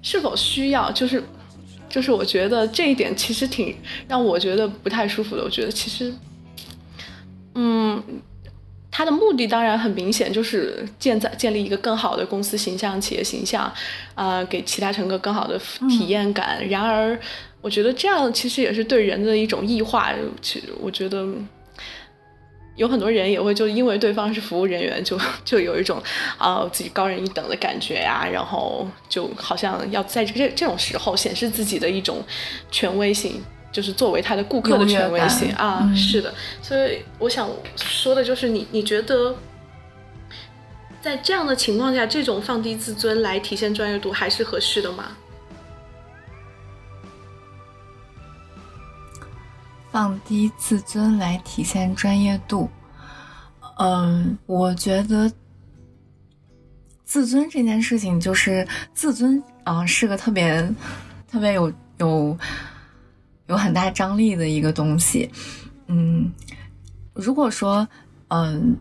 [0.00, 1.22] 是否需要，就是
[1.88, 5.42] 就是我觉得这一点其实挺让我觉得不太舒服的。
[5.42, 6.14] 我觉得其实，
[7.56, 8.00] 嗯，
[8.90, 13.72] 它的目的当然很明显，就是建在建立一个更好的公司形象、企业形象，
[14.14, 16.66] 啊、给其他乘客更好的体验感。
[16.68, 17.18] 然而，
[17.60, 20.12] 我觉得这样其实也是对人的一种异化。
[20.42, 21.26] 其实我觉得。
[22.76, 26.02] 有很多人也会就因为对方是服务人员，就就有一种
[26.38, 32.24] 啊、自己高人一等的感觉呀、然后就好像要在这这种时候显示自己的一种
[32.70, 33.42] 权威性，
[33.72, 36.34] 就是作为他的顾客的权威性啊，嗯是的。
[36.60, 39.34] 所以我想说的就是你，你觉得
[41.00, 45.04] 在这样的情况下，这种放低自尊来体现专业度还是合适的吗？
[49.92, 52.70] 放低自尊来体现专业度。
[53.78, 55.32] 嗯，我觉得
[57.04, 60.62] 自尊这件事情，就是自尊啊、是个特别
[61.30, 62.38] 特别有有
[63.50, 65.28] 有很大张力的一个东西。
[65.88, 66.30] 嗯，
[67.12, 67.86] 如果说
[68.28, 68.76] 嗯、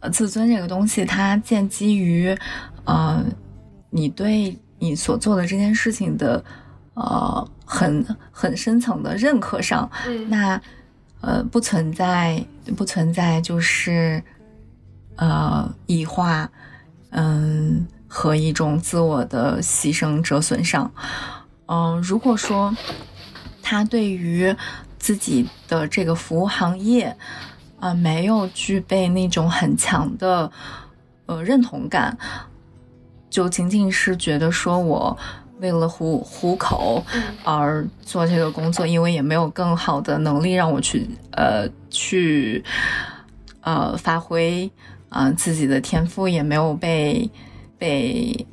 [0.00, 2.34] 呃自尊这个东西，它建基于
[2.84, 3.22] 呃
[3.90, 6.42] 你对你所做的这件事情的
[6.94, 10.60] 呃很很深层的认可上，嗯那
[11.20, 12.42] 呃不存在
[12.78, 14.22] 不存在就是
[15.16, 16.50] 呃异化，
[17.10, 20.90] 嗯、和一种自我的牺牲折损上。
[21.66, 22.74] 嗯、如果说
[23.64, 24.54] 他对于
[24.98, 27.16] 自己的这个服务行业，
[27.80, 30.52] 啊、没有具备那种很强的
[31.24, 32.16] 呃认同感，
[33.30, 35.16] 就仅仅是觉得说我
[35.60, 37.22] 为了糊糊口嗯。
[37.42, 42.62] 而做这个工作，因为也没有更好的能力让我去呃去
[43.62, 44.70] 呃发挥
[45.08, 47.30] 啊、呃自己的天赋，也没有被
[47.78, 48.46] 被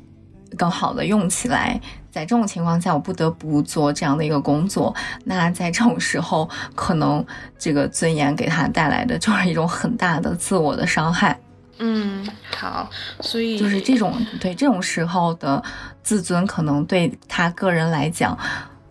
[0.56, 1.80] 更好的用起来。
[2.10, 4.94] 在这种情况下，我不得不做这样的一个工作。
[5.24, 7.24] 那在这种时候，可能
[7.58, 11.40] 这个尊严给他带来的就是一种很大的自我的伤害。
[11.78, 12.90] 嗯，好，
[13.20, 15.62] 所以就是这种对这种时候的
[16.02, 18.38] 自尊，可能对他个人来讲，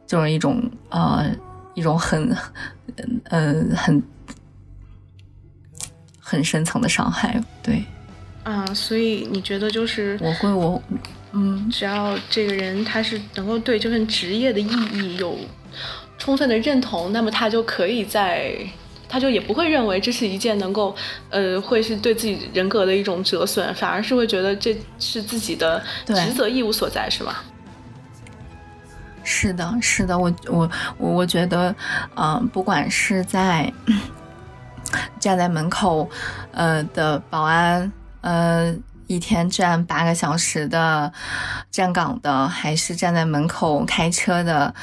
[0.07, 0.59] 就是一种
[0.89, 1.29] 呃
[1.75, 2.35] 一种很
[3.25, 4.03] 呃很
[6.19, 7.39] 很深层的伤害。
[7.61, 7.85] 对
[8.43, 10.81] 啊，所以你觉得就是我会我
[11.33, 15.37] 嗯只要这个人他是能够对这份职业的意义有
[16.17, 18.55] 充分的认同，那么他就可以在，
[19.07, 20.95] 他就也不会认为这是一件能够，
[21.29, 27.35] 呃，会是对自己人格的一种折损，反而是会觉得这是自己的职责义务所在，是吗？
[29.23, 31.73] 是的，是的，我我我我觉得，
[32.15, 33.71] 呃，不管是在
[35.19, 36.09] 站在门口，
[36.51, 38.75] 呃的保安，呃，
[39.11, 41.11] 一天站八个小时的
[41.69, 44.73] 站岗的，还是站在门口开车的，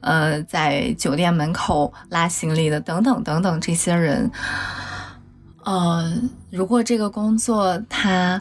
[0.00, 4.30] 呃，在酒店门口拉行李的，等等等等，这些人，
[5.62, 6.10] 呃，
[6.50, 8.40] 如果这个工作他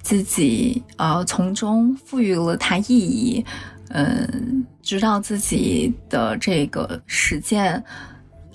[0.00, 3.44] 自己呃从中赋予了它意义，
[3.88, 7.82] 嗯，知道自己的这个实践，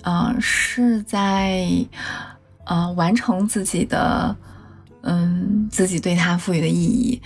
[0.02, 1.68] 呃，是在
[2.64, 4.34] 呃完成自己的，
[5.08, 7.22] 嗯，自己对它赋予的意义，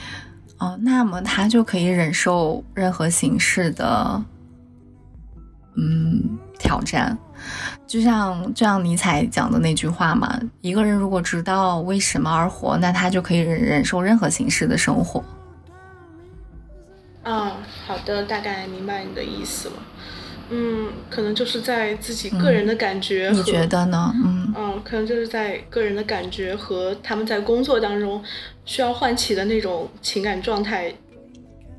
[0.59, 4.23] 哦、那么他就可以忍受任何形式的，
[5.77, 7.17] 嗯，挑战。
[7.87, 15.25] 就像就像尼采讲的那句话嘛，一个人如果知道为什么而活，那他就可以忍忍受任何形式的生活。
[17.23, 17.51] 嗯，
[17.87, 19.75] 好的，大概明白你的意思了。
[20.51, 24.13] 嗯，可能就是在自己个人的感觉和、你觉得呢？
[24.17, 28.23] 嗯嗯，可能就是在个人的感觉和他们在工作当中
[28.65, 30.93] 需要唤起的那种情感状态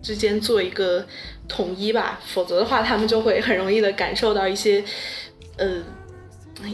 [0.01, 1.05] 之间做一个
[1.49, 4.82] 统一吧，否则的话，他们就会很容易的感受到一些，
[5.57, 5.84] 呃，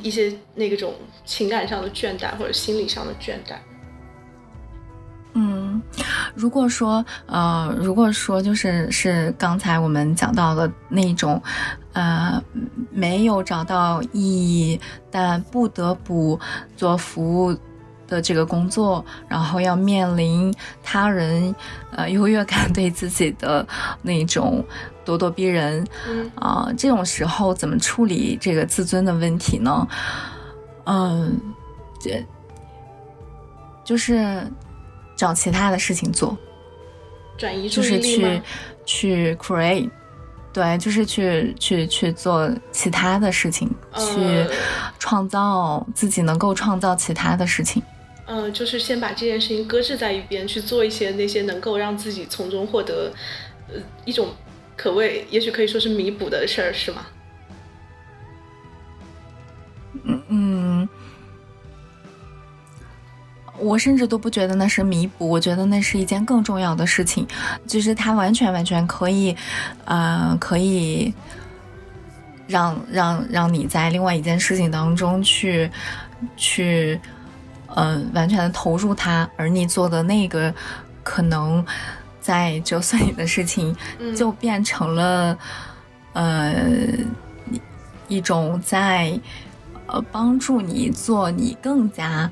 [0.03, 0.93] 一些那种
[1.25, 3.55] 情感上的倦怠或者心理上的倦怠。
[5.33, 5.81] 嗯，
[6.33, 11.41] 如果说呃，如果说就是是刚才我们讲到的那种，
[11.93, 12.41] 呃，
[12.91, 14.79] 没有找到意义，
[15.11, 16.39] 但不得不
[16.75, 17.55] 做服务
[18.07, 21.53] 的这个工作，然后要面临他人
[21.91, 23.67] 呃优越感对自己的
[24.01, 24.63] 那种
[25.05, 29.87] 咄咄逼人，嗯啊、这种时候怎么处理这个自尊的问题呢？
[30.85, 31.39] 嗯，
[31.99, 32.25] 这
[33.83, 34.41] 就是
[35.17, 36.37] 找其他的事情做，
[37.37, 38.41] 转移注就是去意力吗？
[38.85, 39.89] 去 create，
[40.53, 44.49] 对，就是去去去做其他的事情，去呃
[44.97, 47.83] 创造自己能够创造其他的事情。
[48.27, 53.11] 嗯，就是先把这件事情搁置在一边，去做一些那些能够让自己从中获得，
[53.69, 54.29] 呃，一种
[54.75, 57.05] 可谓也许可以说是弥补的事儿，是吗？
[60.03, 60.89] 嗯嗯，
[63.59, 67.27] 我甚至都不觉得那是弥补，我觉得那是一件更重要的事情，
[67.65, 69.35] 就是他完全完全可以，
[69.85, 71.13] 呃，可以
[72.47, 75.69] 让让让你在另外一件事情当中去
[76.35, 76.99] 去，
[77.75, 80.53] 呃，完全的投入它，而你做的那个
[81.03, 81.65] 可能
[82.21, 84.15] 在折损你的事情，嗯。
[84.15, 85.37] 就变成了，
[86.13, 86.55] 呃，
[88.07, 89.19] 一种在
[89.87, 92.29] 呃帮助你做你更加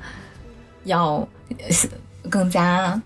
[0.86, 1.28] 要
[1.58, 1.66] 呃
[2.30, 3.00] 更加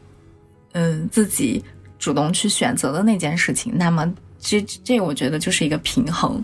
[0.72, 1.62] 嗯、自己
[1.98, 3.72] 主动去选择的那件事情。
[3.76, 6.42] 那么这这我觉得就是一个平衡，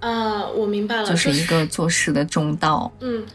[0.00, 2.90] 啊，我明白了，就是一个做事的中道。
[3.00, 3.26] 嗯，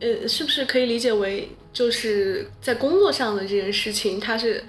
[0.00, 4.64] 呃，是不是可以理解为就是在工作上的这件事情，它是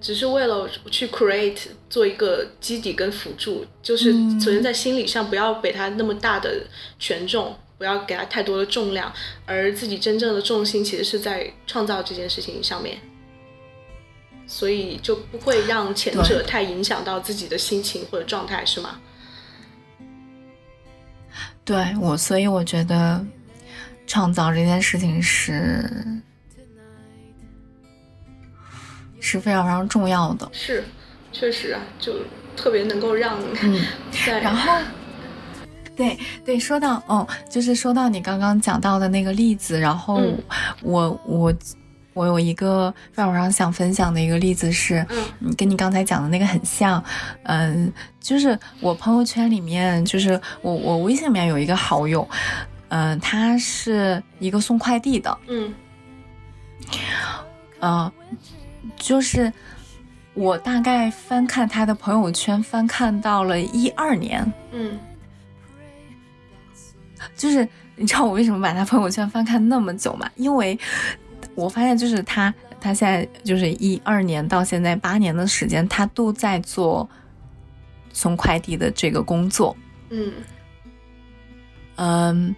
[0.00, 1.58] 只是为了去 create
[1.90, 6.62] 做一个基底跟辅助，就是嗯首先在心理上不要给它那么大的
[6.98, 9.10] 权重，不要给他太多的重量，
[9.46, 12.98] 而自己真正的重心其实是在创造这件事情上面。
[14.46, 19.00] 所以就不会让前者太影响到自己的心情或者状态，是吗？
[21.64, 23.24] 对我，所以我觉得
[24.06, 25.88] 创造这件事情是
[29.20, 30.46] 是非常非常重要的。
[30.52, 30.84] 是，
[31.32, 32.12] 确实啊，就
[32.56, 33.80] 特别能够让嗯，
[34.26, 34.72] 在然后，
[36.00, 40.38] 对对，说到哦，就是说到你刚刚讲到的那个例子，然后嗯
[40.82, 41.54] 我我
[42.14, 47.04] 我有一个非常非常想分享的一个例子是，嗯嗯，跟你刚才讲的那个很像，
[47.42, 52.26] 嗯，就是我朋友圈里面，就是我我微信里面有一个好友，
[52.88, 55.74] 嗯，他是一个送快递的，嗯。
[57.82, 58.10] 嗯，
[58.96, 59.52] 就是
[60.34, 64.98] 我大概翻看他的朋友圈，翻看到了一二年，嗯
[67.40, 67.66] 就是
[67.96, 70.30] 你知道我为什么把他朋友圈翻看那么久吗？
[70.36, 70.78] 因为
[71.54, 77.08] 我发现就是他，他现在就是一二年到现在八年的时间，他都在做
[78.12, 79.74] 送快递的这个工作。
[80.10, 80.30] 嗯
[81.96, 82.54] 嗯，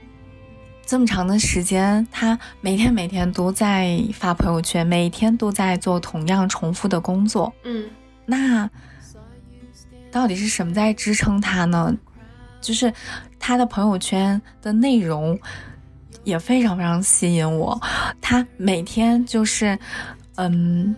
[0.85, 7.53] 这么长的时间，他每天每天都在发朋友圈，每天都在做同样重复的工作。
[7.63, 7.89] 嗯
[8.27, 8.69] 那
[10.11, 11.97] 到底是什么在支撑他呢？
[12.63, 12.91] 就是
[13.39, 15.39] 他的朋友圈的内容
[16.25, 17.79] 也非常非常吸引我。
[18.21, 19.77] 他每天就是，
[20.37, 20.95] 嗯，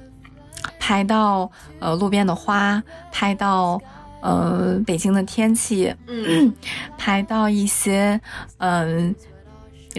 [0.79, 1.51] 拍到
[1.81, 3.81] 呃路边的花，拍到
[4.21, 6.55] 呃北京的天气，嗯
[6.99, 8.21] 拍到一些
[8.59, 9.15] 嗯、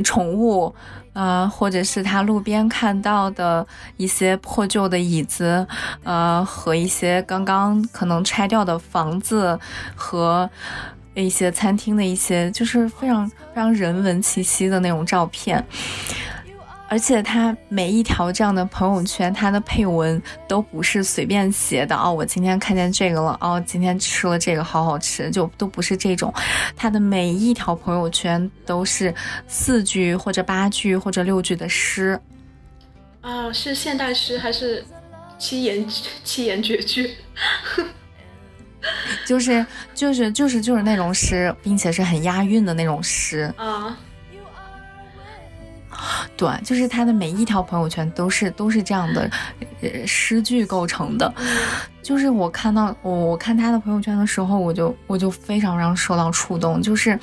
[0.04, 0.74] 宠物，
[1.14, 3.66] 呃，或者是他路边看到的
[3.98, 5.66] 一些破旧的椅子，
[6.04, 9.60] 呃，和一些刚刚可能拆掉的房子
[9.96, 10.48] 和。
[11.24, 15.66] 一些餐厅的一些就是非常非常人文气息的那种照片，
[16.88, 26.34] 而且他每一条这样的朋友圈，他的配文都不是随便写的哦，我今天看见这个了，哦，今天吃了这个，好好吃，就都不是这种。
[26.76, 29.14] 他的每一条朋友圈都是
[29.48, 32.20] 四句或者八句或者六句的诗，
[33.22, 34.86] 啊，是现代诗还是
[35.40, 35.88] 七言
[36.24, 37.16] 七言绝句？
[39.26, 43.54] 就是就是就是就是那种诗，并且是很押韵的那种诗。
[43.58, 43.98] 啊，
[46.38, 49.30] 对，就是他的每一条朋友圈都是都是这样的，
[49.82, 51.34] 呃，诗句构成的。
[52.04, 56.82] 就是我看到我我看他的朋友圈的时候，我就我就非常非常受到触动。
[56.82, 57.18] 就是，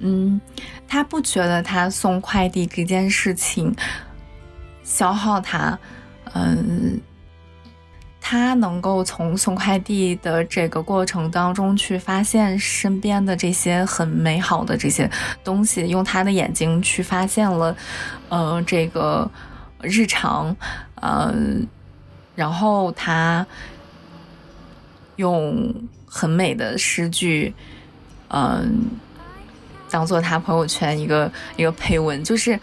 [0.00, 0.40] 嗯，
[0.86, 3.74] 他不觉得他送快递这件事情
[4.84, 5.78] 消耗他，
[6.34, 7.00] 嗯。
[8.20, 15.10] 他能够从送快递的这个过程当中去发现身边的这些很美好的这些
[15.42, 17.74] 东西，用他的眼睛去发现了，
[18.28, 19.30] 呃，这个
[19.80, 20.54] 日常，
[20.96, 21.34] 呃，
[22.34, 23.46] 然后他
[25.16, 25.74] 用
[26.06, 27.54] 很美的诗句，
[28.28, 28.90] 嗯、
[29.90, 32.58] 当做他朋友圈一个一个配文，就是，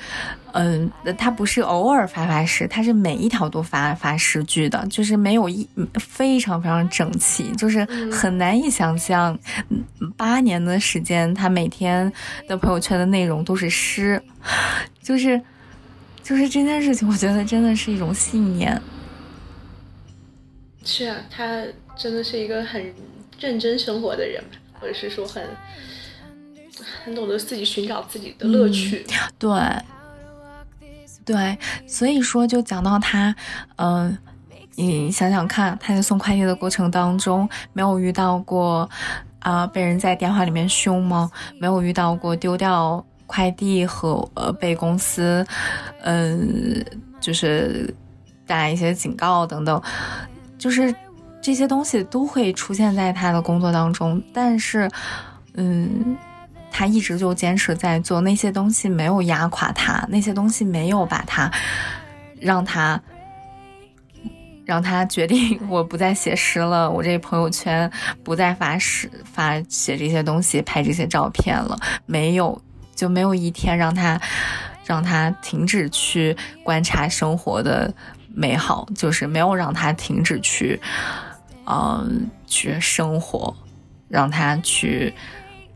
[0.57, 5.67] 嗯，他不是偶尔发发诗，他是每一条都发发诗句的，就是没有一
[5.99, 9.37] 非常非常整齐，就是很难以想象，
[9.69, 9.83] 嗯
[10.15, 12.09] 八年的时间，他每天
[12.47, 14.21] 的朋友圈的内容都是诗，
[15.01, 15.41] 就是
[16.23, 18.81] 就是这件事情，我觉得真的是一种信念。
[20.85, 21.61] 是啊，他
[21.97, 22.93] 真的是一个很
[23.37, 24.41] 认真生活的人，
[24.79, 25.43] 或者是说很
[27.03, 29.05] 很懂得自己寻找自己的乐趣。
[29.37, 29.49] 对，
[31.25, 31.57] 对，
[31.87, 33.35] 所以说就讲到他，
[33.77, 34.15] 嗯、
[34.75, 38.87] 你想想看，他在送快递的过程当中，没有遇到过
[39.39, 41.31] 啊、被人在电话里面凶吗？
[41.59, 45.43] 没有遇到过丢掉快递和呃被公司，
[46.03, 46.85] 嗯、
[47.19, 47.91] 就是
[48.45, 49.81] 带来一些警告等等，
[50.59, 50.93] 就是
[51.41, 54.87] 这些东西都会出现在他的工作当中，但是，
[55.55, 56.15] 嗯。
[56.77, 61.49] 他一直就坚持在做那些东西，没有压垮他，那些东西没有把他
[62.37, 63.01] 让他
[64.65, 67.89] 让他决定 我不再写诗了，我这朋友圈
[68.25, 72.61] 不再发诗发写这些东西，拍这些照片了，没有
[72.93, 74.19] 就没有一天让他
[74.85, 77.93] 让他停止去观察生活的
[78.33, 80.77] 美好，就是没有让他停止去
[81.67, 83.55] 嗯去生活，
[84.09, 85.13] 让他去。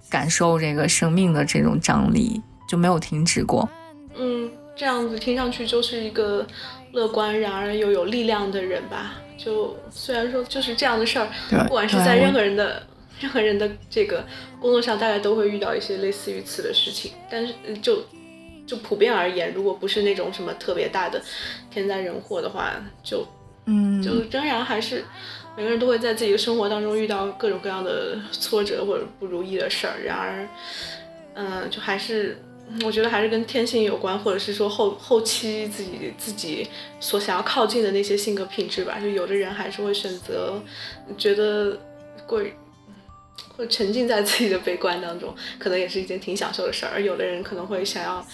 [0.09, 3.69] 感受这个生命的这种张力，就没有停止过。
[4.15, 6.45] 嗯，这样子听上去就是一个
[6.91, 9.15] 乐观，然而又有力量的人吧。
[9.37, 12.83] 就虽然说就是这样的事儿，不管是在任何人的
[13.21, 14.25] 任何人的这个
[14.59, 17.11] 工作上，大家都会遇到一些类似于此的事情。
[17.29, 18.03] 但是呃就
[18.67, 21.21] 就普遍而言，如果不是那种什么特别大的
[21.71, 23.25] 天灾人祸的话，就
[23.65, 25.05] 嗯，就仍然还是
[25.59, 29.99] 每个人都会在自己的生活当中遇到各种各样的挫折或者不如意的事儿。
[30.01, 30.47] 然而，
[31.33, 32.41] 嗯、就还是
[32.85, 36.65] 我觉得还是跟天性有关，或者是说后后期自己自己
[37.01, 38.99] 所想要靠近的那些性格品质吧。
[39.01, 40.61] 就有的人还是会选择
[41.17, 41.77] 觉得
[42.25, 42.53] 过于。
[43.55, 46.91] 会沉浸在自己的悲观当中，可能也是一件挺享受的事儿。
[46.93, 48.25] 而有的人可能会想要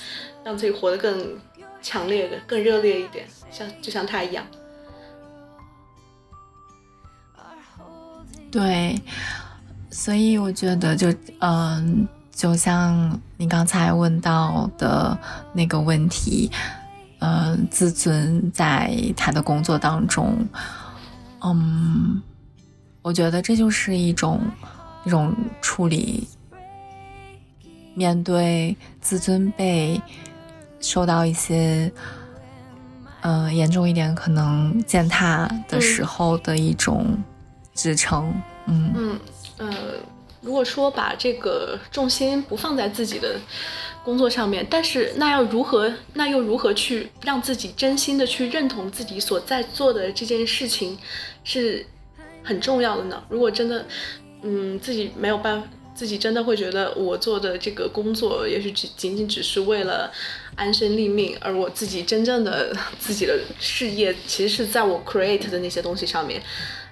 [0.43, 1.39] 让自己活得更
[1.81, 4.45] 强烈的、更热烈一点，像就像他一样。
[8.55, 8.97] 对，
[9.91, 15.19] 所以我觉得就嗯，就像你刚才问到的
[15.51, 16.49] 那个问题，
[17.19, 20.37] 嗯，自尊在他的工作当中，
[21.43, 22.21] 嗯，
[23.01, 24.39] 我觉得这就是一种
[25.03, 26.25] 一种处理，
[27.93, 30.01] 面对自尊被
[30.79, 31.91] 受到一些。
[33.27, 37.17] 嗯、严重一点，可能践踏的时候的一种
[37.75, 38.33] 支撑。
[38.67, 39.19] 嗯嗯
[39.57, 39.73] 呃，
[40.41, 43.39] 如果说把这个重心不放在自己的
[44.03, 50.97] 工作上面，但是那要如何，那又如何去让自己真心的去认同自己所在做的这件事情
[51.43, 51.85] 是
[52.43, 53.23] 很重要的呢？
[53.29, 53.85] 如果真的，
[54.41, 55.67] 嗯，自己没有办法。
[55.95, 60.11] 自己真的会觉得我做的这个工作，也许只仅仅只是为了
[60.53, 66.43] 安身立命，而我自己真正的 自己的事业，其实是在我 create 的那些东西上面。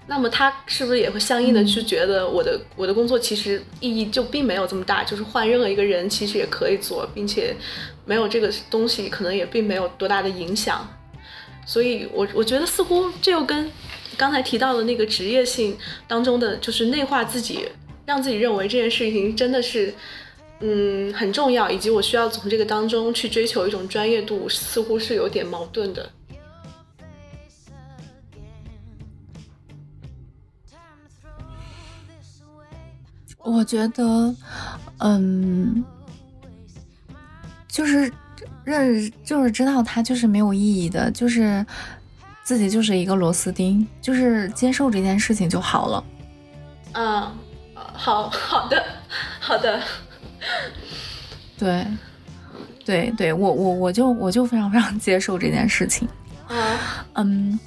[0.08, 7.56] 那么他是不是也会相应的去觉得我的、我的工作其实意义就并没有这么大，就是换任何一个人其实也可以做，并且
[8.06, 10.88] 没有这个东西可能也并没有多大的影响。
[11.66, 13.72] 所以我我觉得似乎这又跟
[14.18, 15.78] 刚才提到的那个职业性
[16.08, 17.68] 当中的就是内化自己。
[18.06, 19.94] 让自己认为这件事情真的是，
[20.60, 26.10] 嗯，很重要，以及我需要从这个当中去追求一种专业度，似乎是有点矛盾的。
[33.44, 34.36] 我觉得，
[35.00, 35.84] 嗯，
[37.68, 38.12] 就是
[38.64, 41.66] 认，就是知道它就是没有意义的，就是
[42.44, 46.04] 自己就是一个螺丝钉，就是接受这件事情就好了。
[46.94, 47.32] 嗯。
[47.96, 48.84] 好好的，
[49.40, 49.80] 好的，
[51.60, 51.86] 对，
[52.84, 56.08] 对对，我我我就我就非常非常接受这件事情。
[56.48, 57.60] 啊，嗯，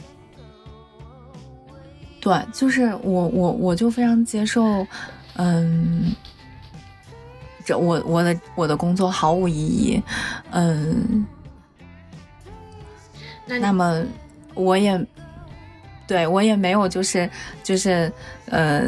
[2.20, 4.84] 对，就是我我我就非常接受，
[5.36, 6.14] 嗯，
[7.64, 10.02] 这我我的我的工作毫无意义，
[10.50, 11.24] 嗯，
[13.46, 14.02] 那么
[14.54, 15.00] 我也
[16.06, 17.30] 对我也没有就是
[17.62, 18.12] 就是
[18.46, 18.82] 呃。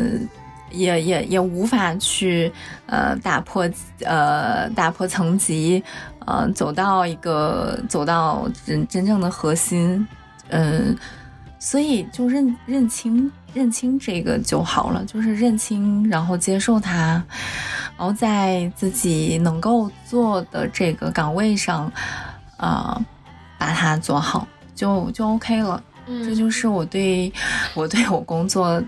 [0.70, 2.52] 也也也无法去
[2.84, 3.66] 呃打破
[4.04, 5.82] 呃打破层级，
[6.26, 10.06] 呃走到一个走到真真正的核心，
[10.50, 10.94] 嗯，
[11.58, 17.22] 所以就认认清认清这个就好了，就是认清，然后接受它，
[17.96, 21.90] 然后在自己能够做的这个岗位上，
[22.56, 23.00] 啊，
[23.58, 25.82] 把它做好，就就 OK 了。
[26.06, 27.32] 嗯，这就是我对
[27.74, 28.82] 我对我工作。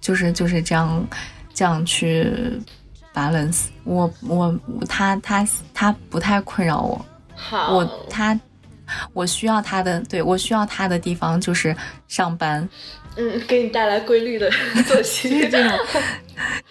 [0.00, 1.02] 就是就是这样，
[1.54, 2.60] 这样去
[3.14, 3.68] balance。
[3.84, 4.54] 我我
[4.86, 7.02] 他他他不太困扰我。
[7.34, 8.38] 好，我他
[9.14, 11.74] 我需要他的，对我需要他的地方就是
[12.06, 12.68] 上班。
[13.16, 14.50] 嗯，给你带来规律的
[14.86, 15.78] 作息这种。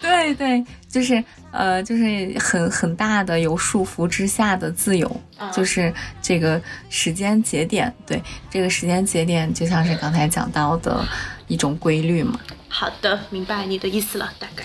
[0.00, 5.20] 对对，就是呃，就是很很大的有束缚之下的自由，
[5.52, 7.92] 就是这个时间节点。
[8.06, 11.02] 对，这个时间节点就像是刚才讲到的
[11.48, 12.38] 一种规律嘛。
[12.68, 14.62] 好的，明白你的意思了，大概。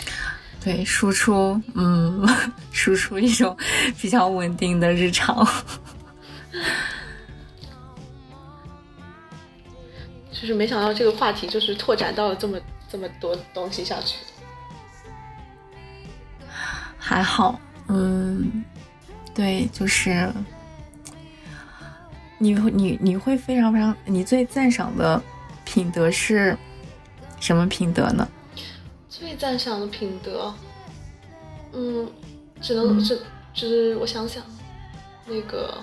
[0.62, 2.28] 对，输出，嗯，
[2.74, 3.56] 输出一种
[4.02, 5.48] 比较稳定的日常。
[10.40, 12.60] 就是没想到这个话题就是拓展到了这么
[12.90, 14.18] 这么多东西下去。
[16.98, 18.64] 还好，嗯，
[19.34, 20.32] 对，就是
[22.38, 25.22] 你你你会非常非常，你最赞赏的
[25.66, 26.58] 品德是。
[27.42, 28.28] 什么品德呢？
[29.08, 30.54] 最赞赏的品德，
[31.72, 32.06] 嗯，
[32.60, 33.22] 只能只
[33.54, 34.44] 只我想想，
[35.26, 35.82] 那个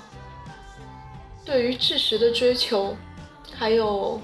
[1.47, 2.95] 对于知识的追求，
[3.55, 4.21] 还有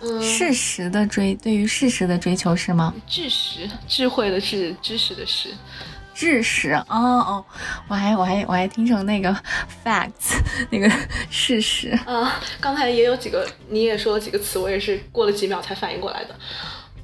[0.00, 2.94] 嗯，事实的追，对于事实的追求是吗？
[3.06, 5.50] 知识，智慧的智，知识的识。
[6.14, 7.44] 知识哦哦，
[7.86, 9.32] 我还我还我还听成那个
[9.84, 10.36] facts
[10.68, 10.90] 那个
[11.30, 12.40] 事实啊。
[12.60, 16.34] 刚才也有几个，你也说了几个词，我也是过了几秒才反应过来的。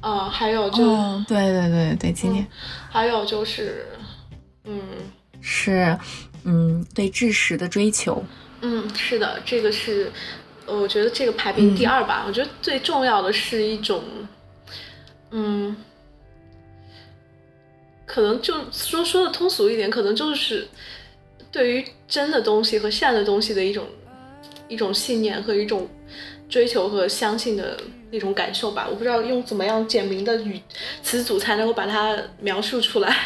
[0.01, 0.85] 啊，还有就
[1.29, 2.45] 对对对对，今天
[2.91, 3.87] 还有就是，
[4.65, 4.81] 嗯，
[5.41, 5.97] 是
[6.43, 8.25] 嗯对知识的追求。
[8.63, 10.11] 嗯，是的，这个是
[10.67, 12.25] 我觉得这个排名第二吧。
[12.27, 14.03] 我觉得最重要的是一种，
[15.31, 15.77] 嗯。
[18.07, 20.69] 可能就说说的通俗一点，可能就是
[21.51, 23.87] 对于真的东西和善的东西的一种
[24.69, 25.89] 一种信念和一种
[26.49, 27.77] 追求和相信的
[28.13, 28.87] 那种感受吧。
[28.89, 30.61] 我不知道用怎么样简明的语
[31.03, 33.17] 词组才能够把它描述出来。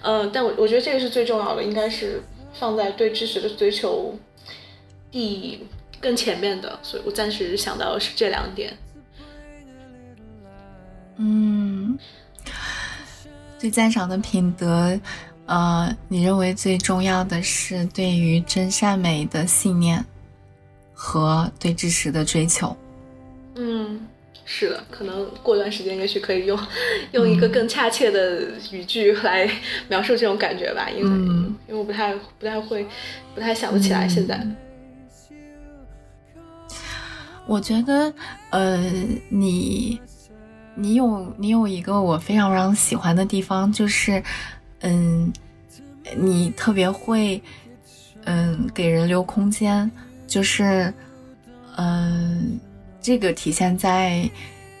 [0.00, 2.22] 嗯， 但我我觉得这个是最重要的，应该是
[2.54, 4.18] 放在对知识的追求
[5.10, 5.60] 第
[6.00, 8.76] 更前面的，所以我暂时想到的是这两点。
[11.16, 11.98] 嗯，
[13.58, 14.98] 最赞赏的品德，
[15.46, 20.04] 呃，你认为最重要的是对于真善美的信念
[20.92, 22.76] 和对知识的追求。
[23.54, 24.06] 嗯，
[24.44, 26.58] 是的，可能过段时间也许可以用
[27.12, 29.50] 用一个更恰切的语句来
[29.88, 32.86] 描述这种感觉吧，因为、嗯因为我不太不太会
[33.34, 34.46] 不太想得起来现在。
[37.46, 38.12] 我觉得，
[38.50, 38.78] 呃，
[39.28, 40.00] 你，
[40.74, 44.22] 你有你有一个我非常非常喜欢的地方，就是，
[44.80, 45.32] 嗯，
[46.16, 47.40] 你特别会，
[48.24, 49.88] 嗯，给人留空间，
[50.26, 50.92] 就是，
[51.76, 52.58] 嗯，
[53.00, 54.28] 这个体现在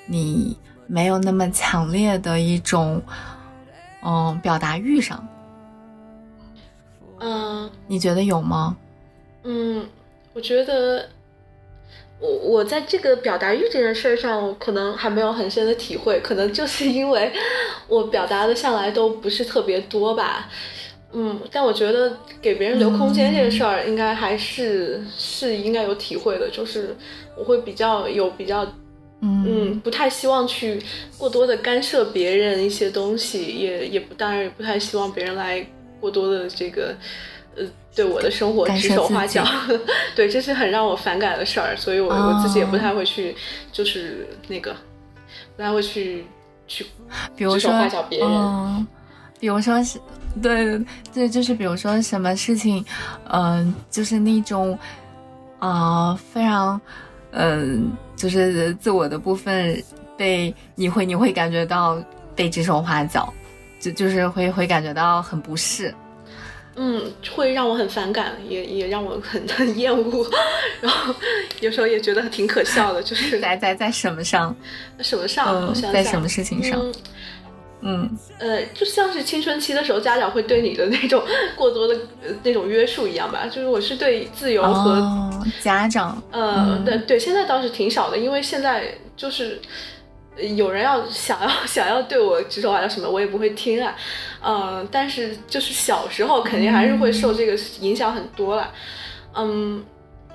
[0.06, 0.56] 你
[0.88, 3.00] 没有那么强烈的一种，
[4.02, 5.24] 嗯，表达欲上，
[7.20, 8.76] 嗯你觉得有吗？
[9.44, 9.86] 嗯，
[10.32, 11.08] 我觉得
[12.18, 17.30] 我我在这个表达欲这件事儿上，我可能还没有很深的体会，可能就是因为
[17.88, 20.50] 我表达的向来都不是特别多吧。
[21.12, 26.94] 嗯，但我觉得给别人留空间这个事儿，应该还是、是应该有体会的，就是
[27.36, 28.66] 我会比较有比较
[29.22, 30.78] 嗯，不太希望去
[31.16, 35.66] 过多的干涉别人一些东西，也也不当然也不太希望别人来
[36.00, 36.94] 过多的这个
[37.56, 39.44] 呃对我的生活指手画脚，
[40.14, 43.34] 对，这是很让我反感的事儿，所以我、我自己也不太会去
[43.72, 44.76] 就是那个
[45.56, 46.24] 不太会去
[46.68, 48.86] 去指手比如说画脚别人，嗯，
[49.40, 49.98] 比如说是，
[50.42, 50.78] 对
[51.14, 52.84] 对，就是比如说什么事情，
[53.30, 54.78] 嗯、就是那种
[55.58, 56.78] 啊、非常，
[57.30, 59.82] 嗯、就是自我的部分
[60.18, 61.96] 被你会你会感觉到
[62.34, 63.32] 被指手画脚，
[63.80, 65.94] 就就是会会感觉到很不适。
[66.76, 67.02] 嗯，
[67.34, 70.26] 会让我很反感，也也让我很 很厌恶，
[70.80, 71.14] 然后
[71.60, 74.54] 有时候也觉得挺可笑的，就是 在在在什么上？
[75.00, 76.78] 什么上，在什么事情上？
[76.80, 76.92] 嗯
[77.82, 81.22] 嗯呃，就像是青春期的时候，家长会对你的那种
[81.54, 81.94] 过多的、
[82.26, 83.46] 呃、那种约束一样吧。
[83.46, 89.95] 就是我是对自由和、哦，家长，呃，嗯对对，现在倒是挺少的，因为现在就是呃
[90.36, 93.94] 有人要想要 想要对我指手画脚什么，我也不会听啊。
[94.42, 98.72] 嗯、但是就是小时候肯定还是会受这个影响很多了。
[99.34, 99.84] 嗯，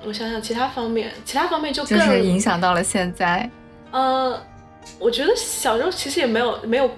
[0.04, 3.48] 我想想其他方面，其他方面就更就是影响到了现在。
[3.90, 4.40] 呃，
[4.98, 6.90] 我觉得小时候其实也没有没有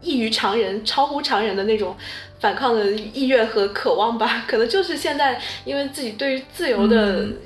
[0.00, 1.96] 异于常人、超乎常人的那种
[2.40, 7.38] 反抗的意愿和渴望吧， 可能就是现在因为自己对于自由的嗯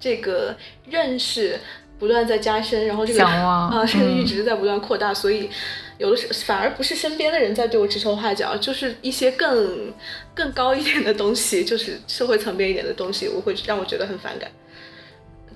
[0.00, 0.54] 这个
[0.86, 1.58] 认识
[2.02, 5.48] 不断在加深，然后这个啊、这个嗯阈值在不断扩大，所以
[5.98, 9.92] 有的时反而不是身边的人在对我指手画脚，就是一些更
[10.34, 14.50] 更高一点的东西，就是社会层面一点的东西，我会让我觉得很反感。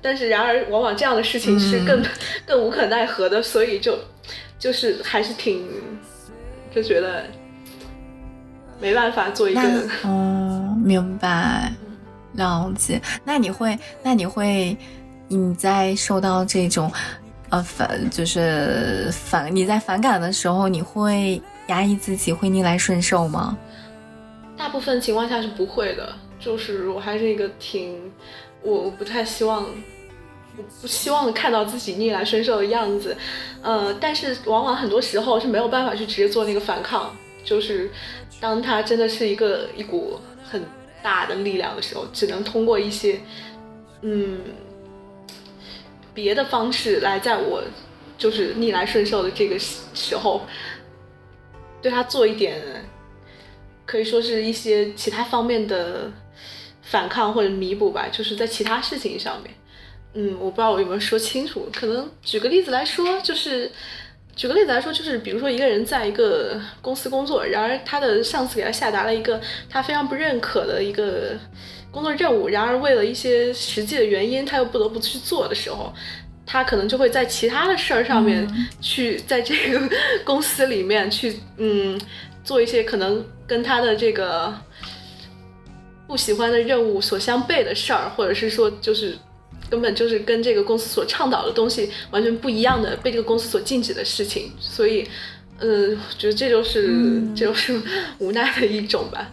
[0.00, 2.00] 但是然而，往往这样的事情是更、
[2.46, 3.98] 更无可奈何的，所以就
[4.56, 5.66] 就是还是挺
[6.72, 7.24] 就觉得
[8.80, 11.72] 没办法做一个那嗯，明白，
[12.34, 13.02] 了解。
[13.24, 14.76] 那你会，那你会，
[15.28, 16.90] 你在受到这种
[17.50, 23.56] 呃反，就是反你在反感的时候，你会压抑自己，会逆来顺受吗？
[24.56, 28.00] 大部分情况下是不会的，就是我还是一个挺，
[28.62, 29.64] 我我不太希望，
[30.56, 33.16] 我不希望看到自己逆来顺受的样子，
[33.62, 37.14] 呃，但是往往很多时候是没有办法去直接做那个反抗，
[37.44, 37.90] 就是
[38.40, 40.62] 当它真的是一个一股很
[41.02, 43.20] 大的力量的时候，只能通过一些，
[44.00, 44.38] 嗯，
[46.16, 47.62] 别的方式来在我
[48.18, 50.44] 就是逆来顺受的这个时候，
[51.80, 52.60] 对他做一点。
[53.84, 56.10] 可以说是一些其他方面的
[56.82, 59.54] 反抗或者弥补吧，就是在其他事情上面。
[60.14, 61.68] 嗯，我不知道我有没有说清楚。
[61.72, 63.70] 可能举个例子来说，就是
[64.36, 71.30] 举个例子来说，就是比如说一个人在一个公司工作，然而他的上司给他下达了一个他非常不认可的一个
[71.90, 75.92] 工作任务，然而为了一些实际的原因，他又不得不去做的时候。
[76.48, 78.46] 他可能就会在其他的事儿上面
[78.80, 79.80] 去，在这个
[80.24, 82.00] 公司里面去，嗯，
[82.44, 84.54] 做一些可能跟他的这个
[86.06, 89.18] 不喜欢的任务所相悖的事儿，或者是说就是
[89.70, 94.52] 根本就是跟这个公司所倡导的东西完全不一样的，被这个公司所禁止的事情。
[94.58, 95.06] 所以，
[95.58, 97.80] 呃，我觉得这就是、 这就是
[98.18, 99.30] 无奈的一种吧。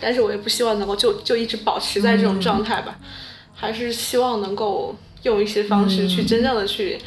[0.00, 2.98] 但是我也不希望能够就就一直保持在这种状态吧，
[3.54, 6.98] 还是希望能够用一些方式去真正的去。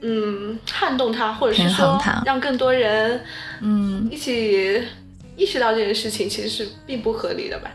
[0.00, 3.20] 嗯，撼动它，或者是说让更多人
[3.60, 4.80] 嗯一起
[5.36, 7.72] 意识到这件事情其实是并不合理的吧。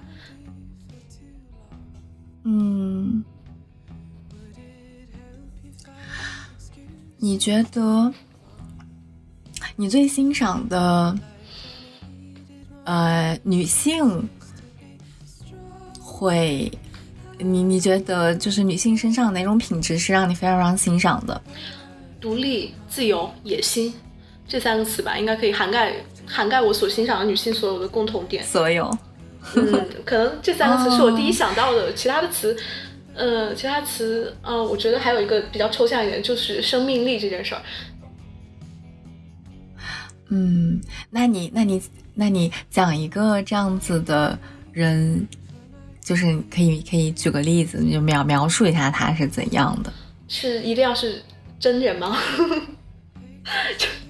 [2.45, 3.22] 嗯，
[7.24, 8.14] 你觉得
[9.78, 11.18] 你最欣赏的
[12.84, 14.28] 呃女性
[16.02, 16.70] 会，
[17.38, 21.42] 你你觉得就是女性身上哪种品质是让你非常非常欣赏的？
[22.20, 23.94] 独立、自由、野心
[24.46, 25.94] 这三个词吧，应该可以涵盖
[26.26, 28.44] 涵盖我所欣赏的女性所有的共同点。
[28.44, 28.94] 所有，
[29.56, 32.54] 嗯，可能这三个词是我第一想到的，其他的词，
[33.16, 37.61] 呃，其他词，呃，我觉得还有一个比较抽象一点，就是生命力这件事儿。
[40.30, 41.82] 嗯，那你那你
[42.16, 44.38] 那你讲一个这样子的
[44.72, 45.28] 人，
[46.01, 49.93] 就是可以可以举个例子，你就描描述一下他是怎样的。
[50.28, 51.22] 是一定要是
[51.59, 52.18] 真人吗？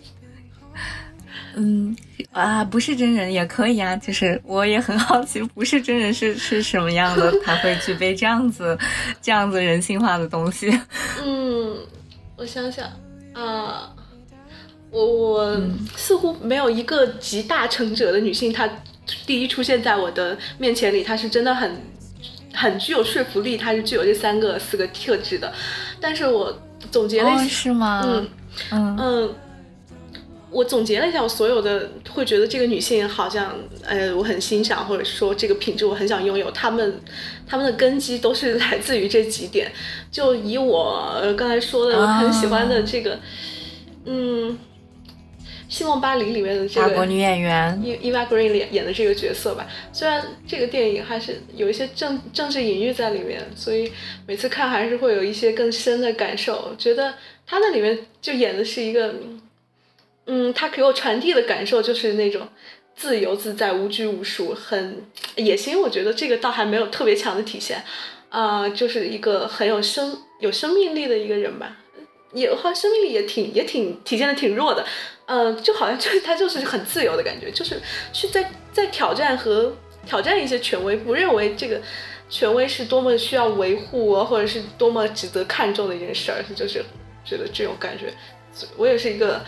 [1.56, 1.96] 嗯
[2.32, 8.78] 啊，不是真人也可以啊，就是我也很好奇，不是真人是是什么样的，他会具备这样子
[9.22, 10.70] 这样子人性化的东西。
[11.24, 11.76] 嗯，
[12.36, 12.88] 我想想
[13.34, 13.94] 啊，
[14.90, 15.62] 我我
[15.96, 18.68] 似乎没有一个集大成者的女性，她
[19.26, 21.76] 第一出现在我的面前里，她是真的很
[22.54, 25.54] 很具有说服力，她是具有这三个四个特质的。
[26.00, 26.58] 但是我
[26.92, 28.02] 总结了一下，哦，是吗？
[28.06, 28.30] 嗯
[28.72, 29.36] 嗯嗯，
[30.54, 37.02] 我总结了一下，我所有的会觉得这个女性好像，呃，我很欣赏，或者说这个品质我很想拥有，她们
[37.48, 39.72] 她们的根基都是来自于这几点。
[40.12, 43.20] 就以我呃刚才说的，我很喜欢的这个，
[44.06, 44.52] 嗯，
[45.68, 53.92] 《希望巴黎》里面的这个法国女演员，伊伊娃 Green 演演的这个角色吧，虽然这个电影还是有一些政政治隐喻在里面，所以
[54.28, 56.76] 每次看还是会有一些更深的感受。
[56.78, 57.16] 觉得
[57.48, 59.16] 她那里面就演的是一个，
[60.26, 62.48] 嗯，他给我传递的感受就是那种
[62.96, 65.06] 自由自在、无拘无束、很
[65.36, 65.80] 野心。
[65.82, 67.84] 我觉得这个倒还没有特别强的体现，
[68.30, 71.78] 啊、就是一个很有生有生命力的一个人吧。
[72.32, 74.84] 也好像生命力也挺也挺体现的挺弱的，
[75.28, 77.80] 呃，就好像就是他就是很自由的感觉，就是
[78.12, 79.72] 去在在挑战和
[80.08, 81.80] 挑战一些权威，不认为这个
[82.32, 86.84] 权威是多么需要维护啊，或者是多么值得看重的一件事儿，就是
[87.24, 88.12] 觉得这种感觉。
[88.78, 89.40] 我也是一个，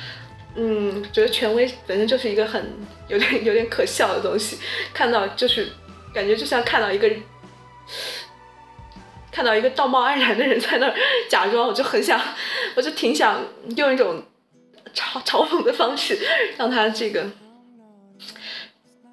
[0.55, 2.63] 嗯，觉得权威本身就是一个很
[3.07, 4.57] 有点有点可笑的东西，
[4.93, 5.69] 看到就是
[6.13, 7.11] 感觉就像看到一个。
[9.31, 10.95] 看到一个道貌岸然的人在那儿
[11.29, 12.17] 假装，我就很想，
[12.73, 13.45] 我就挺想
[13.75, 14.23] 用一种
[14.93, 16.17] 嘲嘲讽的方式，
[16.57, 17.29] 让他这个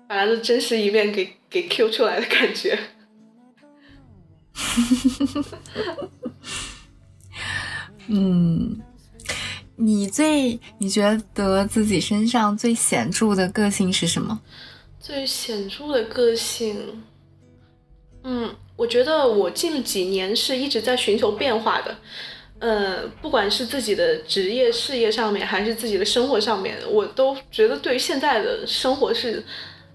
[0.08, 2.78] 把他的真实一面给给 Q 出来的感觉。
[8.06, 8.80] 嗯，
[9.84, 11.02] 你最你觉
[11.34, 14.40] 得自己身上最显著的个性是什么？
[15.00, 17.02] 最显著的个性，
[18.22, 21.96] 嗯，我觉得我近几年是一直在寻求变化的。
[22.60, 29.44] 呃，不管是自己的职业事业上面，还是自己的生活上面，我都觉得对于现在的生活是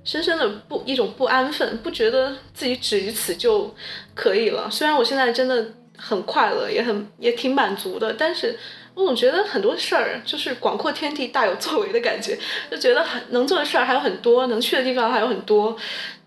[0.03, 3.73] 深深的不一种不安分，不觉得自己止于此就
[4.13, 4.69] 可以了。
[4.69, 5.65] 虽然我现在真的
[5.95, 8.59] 很快乐，也很也挺满足的，但是
[8.97, 12.35] 我总觉得很多事儿就是广阔天地大有作为的感觉，
[12.71, 15.77] 就觉得很能做的事儿还有很多，能去的地方还有很多，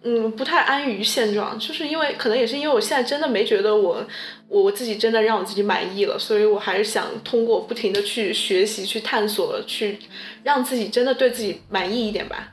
[0.04, 4.06] 嗯，不太安于现状，就是因为可能也是因为我现在真的没觉得我
[4.46, 9.98] 我我自己真的让我自己满意了，所以我还是想通过不停的去学习、去探索、去
[10.44, 12.52] 让自己真的对自己满意一点吧。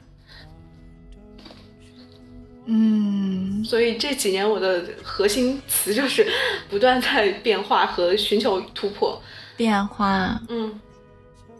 [2.65, 6.28] 嗯所以这几年我的核心词就是
[6.70, 9.22] 不断在变化和寻求突破。
[9.58, 10.80] 变化嗯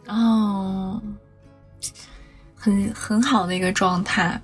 [0.06, 1.02] 哦，
[2.54, 4.40] 很很好的一个状态。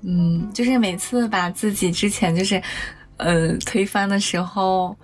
[0.00, 2.60] 嗯，就是每次把自己之前就是
[3.18, 4.96] 呃推翻的时候，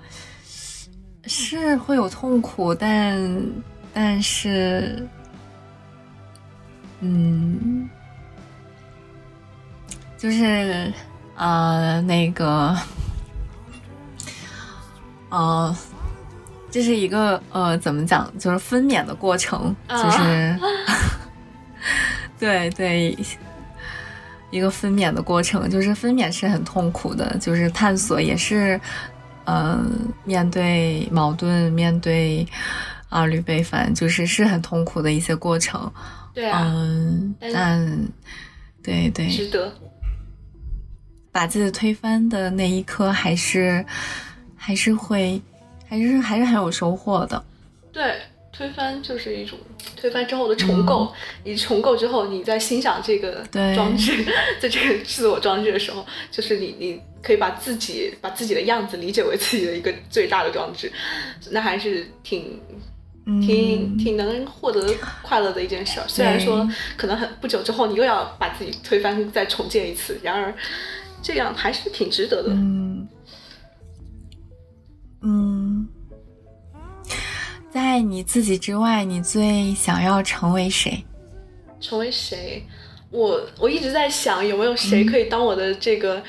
[1.27, 3.41] 是会有痛苦，但
[3.95, 5.07] 但是
[6.99, 7.89] 嗯，
[10.17, 10.93] 就是
[11.37, 12.77] 呃那个
[15.29, 15.77] 呃。
[16.71, 20.59] 这是一个呃，怎么讲，就是分娩的过程，啊就是，
[22.39, 23.17] 对 对，
[24.51, 28.81] 一个分娩的过程，就是分娩是很痛苦的，就是探索也是，
[29.45, 29.85] 呃，
[30.25, 32.47] 面对矛盾，面对
[33.09, 35.91] 啊吕贝凡，就是是很痛苦的一些过程，
[36.35, 38.09] 对啊，嗯，但
[38.83, 39.73] 对对，值得。
[41.31, 43.85] 把自己推翻的那一刻，还是
[44.57, 45.41] 还是会，
[45.89, 47.43] 还是还是很有收获的。
[47.93, 48.17] 对，
[48.53, 49.59] 推翻就是一种
[49.97, 51.13] 推翻之后的重构，
[51.45, 54.25] 你重构之后，你在欣赏这个对装置，
[54.61, 60.93] 在这个自我装置的时候，就是你你可以把自己把自己的样子理解为自己的一个最大的装置，
[61.51, 62.61] 那还是挺
[63.47, 66.07] 挺挺能获得快乐的一件事儿。
[66.07, 70.55] 虽然说可能很不久之后你又要把自己推翻再重建一次，然而
[71.23, 72.51] 这样还是挺值得的。
[72.51, 73.09] 嗯嗯，
[78.09, 81.05] 你自己之外，你最想要成为谁？
[81.81, 82.65] 成为谁？
[83.11, 86.23] 我我一直在想有没有谁可以当我的这个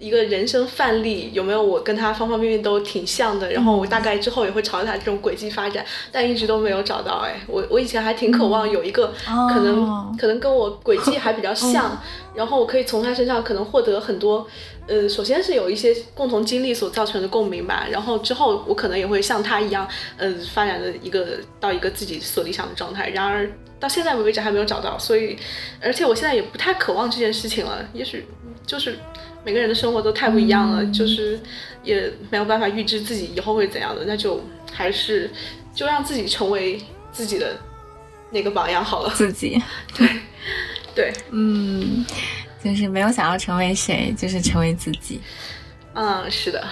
[0.00, 7.22] 一个人生范例，有没有我跟他方方面面都挺像的，然后我大概之后也会朝着他这种轨迹发展，但一直都没有找到。
[7.26, 9.12] 哎，我我以前还挺渴望有一个
[9.52, 11.98] 可能、哦可能跟我轨迹还比较像，
[12.34, 14.46] 然后我可以从他身上可能获得很多。
[14.86, 19.86] 呃，首先是有一些共同经历所造成的共鸣吧，然后之后我可能也会像他一样，
[20.16, 23.08] 呃，发展的一个到一个自己所理想的状态。
[23.10, 23.48] 然而
[23.78, 25.36] 到现在为止还没有找到，所以，
[25.80, 27.78] 而且我现在也不太渴望这件事情了。
[27.92, 28.26] 也许
[28.66, 28.98] 就是
[29.44, 31.40] 每个人的生活都太不一样了，就是
[31.82, 35.30] 也没有办法预知自己以后会怎样的，那就还是
[35.74, 36.80] 就让自己成为
[37.10, 37.56] 自己的
[38.30, 39.10] 那个榜样好了。
[39.14, 39.60] 自己。
[39.96, 40.08] 对，
[40.94, 42.04] 对嗯，
[42.62, 45.20] 就是没有想要成为谁，就是成为自己。
[45.94, 46.64] 嗯，是的，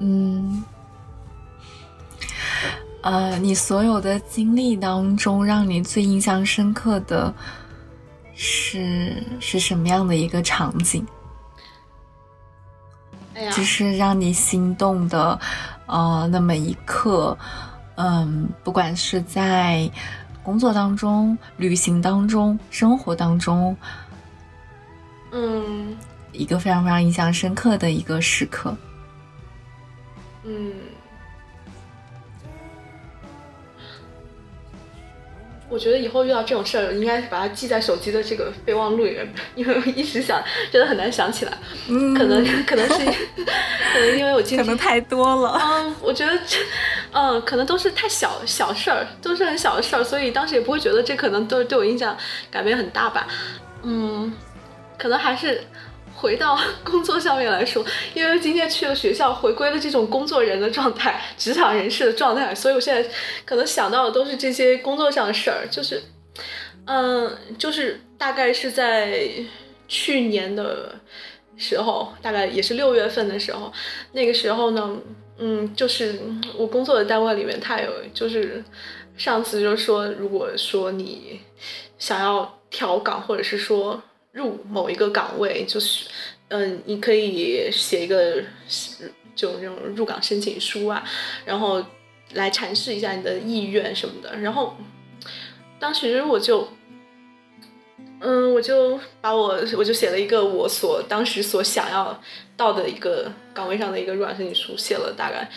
[0.00, 0.62] 嗯，
[3.02, 7.34] 呃，你所有的经历当中，让你最印象深刻的
[8.44, 11.06] 是是什么样的一个场景？
[13.34, 15.38] 哎呀，就是让你心动的，
[15.86, 17.38] 呃，那么一刻，
[17.94, 19.88] 嗯，不管是在
[20.42, 23.76] 工作当中、旅行当中、生活当中，
[25.30, 25.96] 嗯
[26.32, 28.76] 一个非常非常印象深刻的一个时刻。
[30.42, 30.72] 嗯，
[35.72, 41.58] 我觉得以后遇到这种事儿，应该把它记在手机的这个备忘录里面，因为我一时想真的很难想起来，
[41.88, 45.58] 嗯可能可能是可能因为我今天可能太多了。
[45.58, 46.58] 嗯，我觉得这，
[47.12, 52.14] 嗯，可能都是太小小事儿，都是很小的事儿，所以当时也不会觉得这可能都对我印象
[52.50, 53.26] 改变很大吧。
[53.82, 54.30] 嗯，
[54.98, 55.64] 可能还是
[56.22, 63.10] 回到 工作上面来说，因为今天去了学校，回归了这种工作人的状态，职场人士的状态，所以我现在
[63.44, 66.00] 可能想到的都是这些工作上的事儿，就是，
[66.86, 69.28] 嗯，就是大概是在
[69.88, 70.94] 去年的
[71.56, 73.72] 时候，大概也是六月份的时候，
[74.12, 74.96] 那个时候呢，
[75.38, 76.20] 嗯，就是
[76.56, 78.62] 我工作的单位里面，他有就是
[79.16, 81.40] 上司就说，如果说你
[81.98, 84.00] 想要调岗，或者是说
[84.32, 86.08] 入某一个岗位，就是
[86.52, 88.42] 嗯，你可以写一个
[89.34, 91.02] 就那种入岗申请书啊，
[91.44, 91.84] 然后
[92.34, 94.36] 来阐释一下你的意愿什么的。
[94.38, 94.76] 然后
[95.80, 96.68] 当时我就。
[98.24, 102.22] 嗯，我就把我我就写了一个我所当时所想要
[102.56, 105.50] 到的一个岗位上的一个入党申请书，写了大概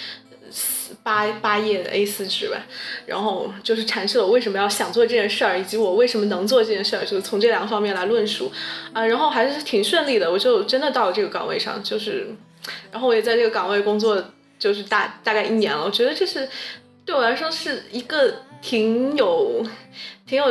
[0.52, 2.66] 四八八页的 A 四纸吧，
[3.06, 8.52] 然后就是阐释了我为什么要想做这件事儿，以及我为什么能做这件事儿，就是从这两个方面来论述。
[8.94, 12.28] 啊，然后还是挺顺利的，我就真的到了这个岗位上，就是，
[12.92, 14.24] 然后我也在这个岗位工作
[14.58, 16.48] 就是大大概一年了，我觉得这是
[17.06, 19.66] 对我来说是一个挺有
[20.26, 20.46] 挺有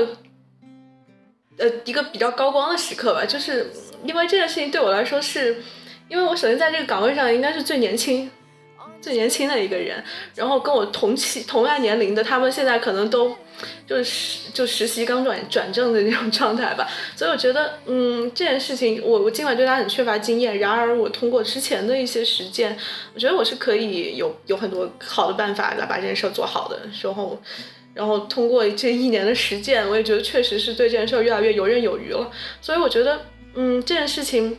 [1.57, 3.71] 呃一个比较高光的时刻吧，就是
[4.05, 5.63] 因为这件事情对我来说是，
[6.09, 8.31] 因为我首先在这个岗位上应该是最年轻。
[9.05, 10.03] 最年轻的一个人，
[10.35, 13.37] 然后跟我同期同样年龄的，他们现在可能都
[13.87, 22.75] 就是就实习刚转转正的那种状态吧，所以我觉得，嗯，这件事情我我尽管对他很缺乏经验，然而我通过之前的一些实践，
[23.13, 27.39] 我觉得我是可以有有很多好的办法来把这件事做好的，然后。
[27.95, 32.29] 然后通过这一年的实践，我也觉得确实是对这件事越来越游刃有余了。
[32.61, 33.21] 所以我觉得，
[33.55, 34.59] 嗯，这件事情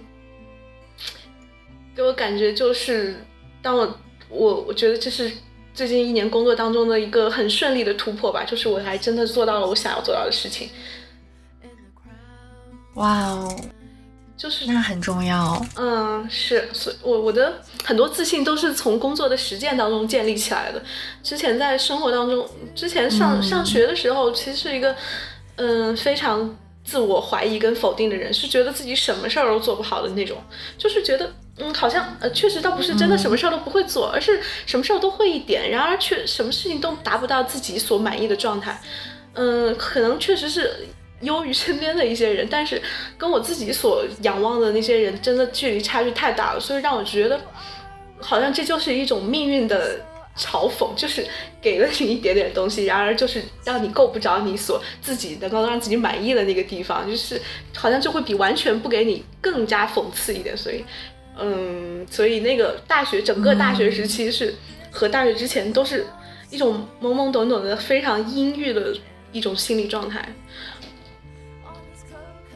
[1.94, 3.14] 给我感觉就是，
[3.62, 4.00] 当我
[4.36, 5.32] 我我觉得这是
[5.74, 10.70] 最近一年工作当中的一个很顺利的突破吧，就是我还真的做到了我想要做到的事情，
[12.96, 13.56] 哇哦，
[14.38, 15.66] 就是那很重要。
[15.76, 20.82] 嗯，是，所以我我的很多自信都是从工作的实践当中建立起来的。
[21.24, 24.96] 之前在生活当中，之前上、上学的时候，其实是一个
[25.58, 30.38] 嗯非常自我怀疑跟否定的人，是觉得自己什么事儿都做不好的那种，
[30.78, 38.80] 就是觉得嗯好像呃确实倒不是真的什么事儿都不会做，而是什么事儿都会一点，然而却什么事情都达不到自己所满意的状态。
[39.34, 40.72] 嗯，可能确实是
[41.22, 42.82] 优于身边的一些人，但是
[43.18, 47.40] 跟我自己所仰望的那些人，真的距离差距太大了，所以让我觉得，
[48.20, 50.00] 好像这就是一种命运的
[50.38, 51.26] 嘲讽，就是
[51.62, 57.42] 给了你一点点东西，然而就是让你够不着你所自己能够让自己满意的那个地方，就是
[57.76, 60.56] 好像就会比完全不给你更加讽刺一点。
[60.56, 60.84] 所以，
[61.38, 64.56] 嗯，所以那个大学整个大学时期是
[64.90, 66.06] 和大学之前都是
[66.50, 68.96] 一种懵懵懂懂的非常阴郁的
[69.34, 70.28] 一种心理状态。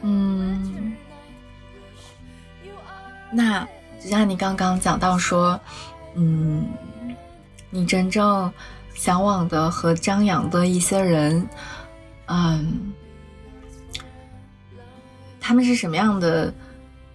[0.02, 0.96] 嗯，
[3.30, 3.68] 那
[4.02, 5.60] 就像你刚刚讲到说，
[6.14, 6.66] 嗯，
[7.68, 8.50] 你真正
[8.94, 11.46] 向往的和张扬的一些人，
[12.28, 12.92] 嗯，
[15.38, 16.50] 他们是什么样的？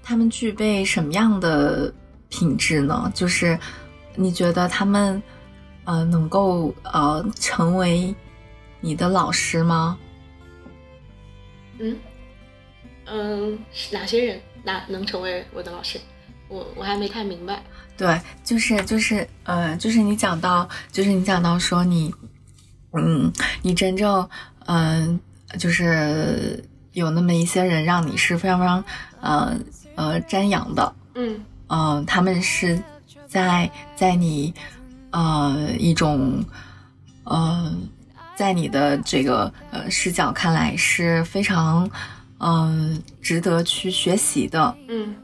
[0.05, 1.91] 他们具备什么样的
[2.29, 3.11] 品质呢？
[3.15, 3.57] 就是
[4.15, 5.21] 你觉得他们
[5.83, 8.13] 呃能够呃成为
[8.79, 9.97] 你的老师吗？
[11.79, 11.97] 嗯
[13.07, 15.99] 嗯，是哪些人哪能成为我的老师？
[16.49, 17.63] 我我还没太明白。
[17.97, 22.13] 对，就是就是呃，就是你讲到，就是你讲到说你，
[22.93, 23.31] 嗯，
[23.63, 24.29] 你真正
[24.67, 25.19] 嗯、
[25.57, 26.63] 就是
[26.93, 28.83] 有那么一些人让你是非常非常
[29.21, 29.57] 呃
[29.95, 32.81] 呃瞻仰的，嗯嗯、他们是
[33.27, 34.53] 在在你
[35.11, 36.43] 呃一种
[37.23, 37.73] 呃
[38.35, 41.89] 在你的这个呃视角看来是非常
[42.39, 44.75] 嗯、呃值得去学习的。
[44.87, 45.15] 嗯，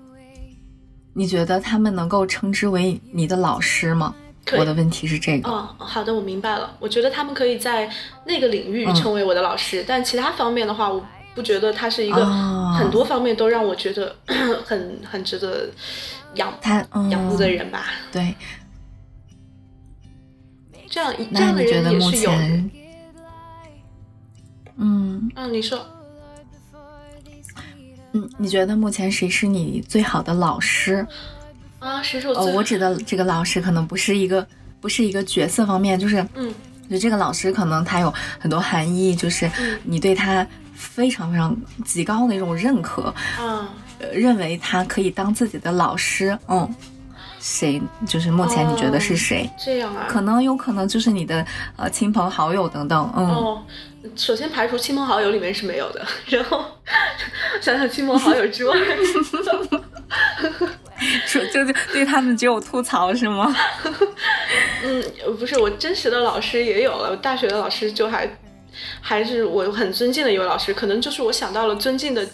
[1.14, 4.15] 你觉得他们能够称之为你的老师吗？
[4.57, 5.52] 我的问题是这个。
[5.52, 6.76] 哦，好的，我明白了。
[6.80, 7.89] 我觉得他们可以在
[8.26, 12.75] 那个领域嗯成为我的老师，但其他方面的话，我不觉得他是一个哦。
[12.77, 14.15] 很多方面都让我觉得
[14.65, 15.69] 很很值得
[16.35, 17.85] 仰他嗯，仰慕的人吧。
[18.11, 18.33] 对，
[20.89, 22.31] 这样这那样的人也是有
[24.77, 25.29] 嗯。
[25.35, 25.85] 嗯，你说。
[28.13, 31.05] 嗯，你觉得目前谁是你最好的老师？
[31.79, 34.45] 啊，谁是我哦，我指的这个老师可能不是一个，
[34.81, 36.53] 不是一个角色方面，就是，嗯，
[36.89, 39.79] 就这个老师可能他有很多含义，就是嗯。
[39.83, 40.45] 你对他
[40.81, 41.55] 非常非常
[41.85, 46.37] 极高的一种认可，啊，呃认为他可以当自己的老师。
[46.47, 46.67] 嗯，
[47.39, 49.49] 谁就是目前你觉得是谁？
[49.63, 50.07] 这样啊。
[50.09, 51.45] 可能有可能就是你的
[51.77, 53.13] 呃亲朋好友等等。
[53.15, 53.63] 嗯，哦，
[54.15, 56.65] 首先排除亲朋好友里面是没有的，然后
[57.61, 58.75] 想想亲朋好友之外，
[61.25, 63.55] 说就就对他们只有吐槽是吗？
[64.83, 65.03] 嗯，
[65.39, 68.27] 不是我真实的老师也有了，我大学的老师就还
[69.02, 72.26] 还是我很尊敬的一位老师，可能就是我想到了尊敬的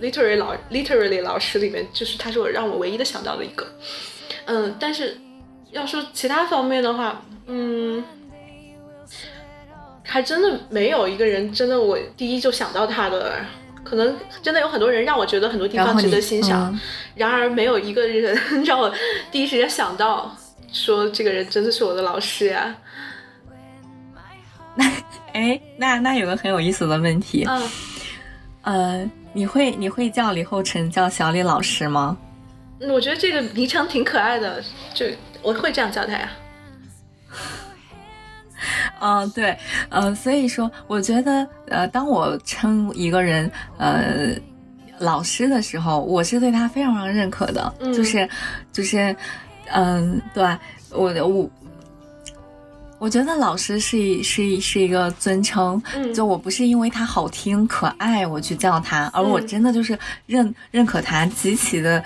[0.00, 3.66] literary 老 literally 老师里面，就是他是我让我唯一的想到的一个。
[4.46, 5.18] 嗯，但是
[5.72, 8.02] 要说其他方面的话，嗯，
[10.04, 13.36] 还真的没有一个人真的我第一就想到他的。
[13.84, 16.80] 可能真的有很多人让我觉得很多地方值得欣赏，嗯
[17.14, 18.92] 然而没有一个人 让我
[19.30, 20.36] 第一时间想到
[20.70, 22.76] 说这个人真的是我的老师呀。
[25.32, 27.70] 哎，那那有个很有意思的问题，嗯，
[28.62, 32.16] 呃，你会你会叫李厚辰叫小李老师吗？
[32.80, 34.62] 嗯我觉得这个昵称挺可爱的，
[34.94, 35.04] 就
[35.42, 36.30] 我会这样叫他呀。
[39.00, 39.56] 嗯、 对，
[39.88, 44.32] 呃，所以说，我觉得，呃，当我称一个人，呃，
[44.98, 48.28] 老师的时候，我是对他非常非常认可的，嗯就是，
[48.72, 49.14] 就是，
[49.72, 50.44] 嗯、对
[50.90, 51.50] 我我。
[52.98, 59.96] 我觉得老师是一是一是一个尊称，嗯就我不是因为他好听可爱我去叫他，而我嗯真的就是
[60.26, 62.02] 认认可他极其的，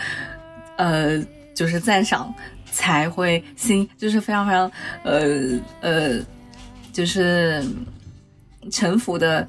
[0.77, 1.19] 呃，
[1.55, 2.33] 就是赞赏，
[2.71, 4.71] 才会心就是非常非常
[5.03, 6.21] 呃呃，
[6.93, 7.65] 就是
[8.71, 9.49] 臣服的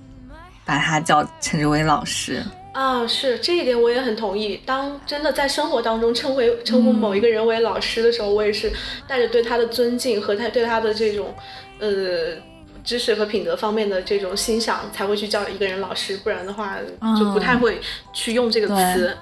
[0.64, 2.42] 把他叫称之为老师。
[2.74, 4.60] 啊，是这一点我也很同意。
[4.66, 8.74] 当真的在生活当中称为称呼某一个人为老师的时候，我也是
[9.08, 11.34] 带着对他的尊敬和他对他的这种
[11.80, 12.36] 呃
[12.84, 16.78] 知识和品德方面的这种欣赏，才会去叫一个人老师，不然的话
[17.20, 17.80] 就不太会
[18.12, 19.16] 去用这个词。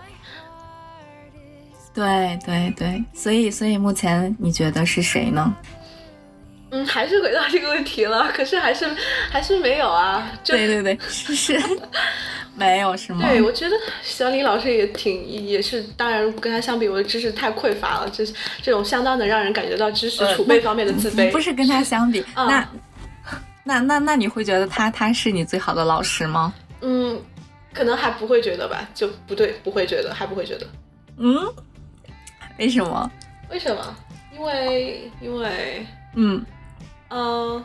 [1.94, 5.53] 对对对，所以所以目前你觉得是谁呢？
[6.72, 8.89] 嗯，还是回到这个问题了，可是还是
[9.30, 10.31] 还是没有啊。
[10.43, 11.61] 就对对对，是是，
[12.56, 13.22] 没有是吗？
[13.27, 18.26] 对，我觉得小李老师也挺，也是，当然跟他相比，我的知识太匮乏了，这
[18.61, 21.30] 这种相当能让人感觉到知识呃储备方面的自卑。
[21.31, 22.69] 不是跟他相比，啊那
[23.64, 26.53] 那那那你会觉得他他是你最好的老师吗？
[26.81, 27.22] 嗯，
[27.73, 30.65] 可能还不会觉得吧，就不对，不会觉得，还不会觉得。
[31.18, 31.35] 嗯，
[32.57, 33.11] 为什么？
[33.49, 33.95] 为什么？
[34.34, 35.85] 因为因为
[36.15, 36.43] 嗯
[37.12, 37.64] 嗯、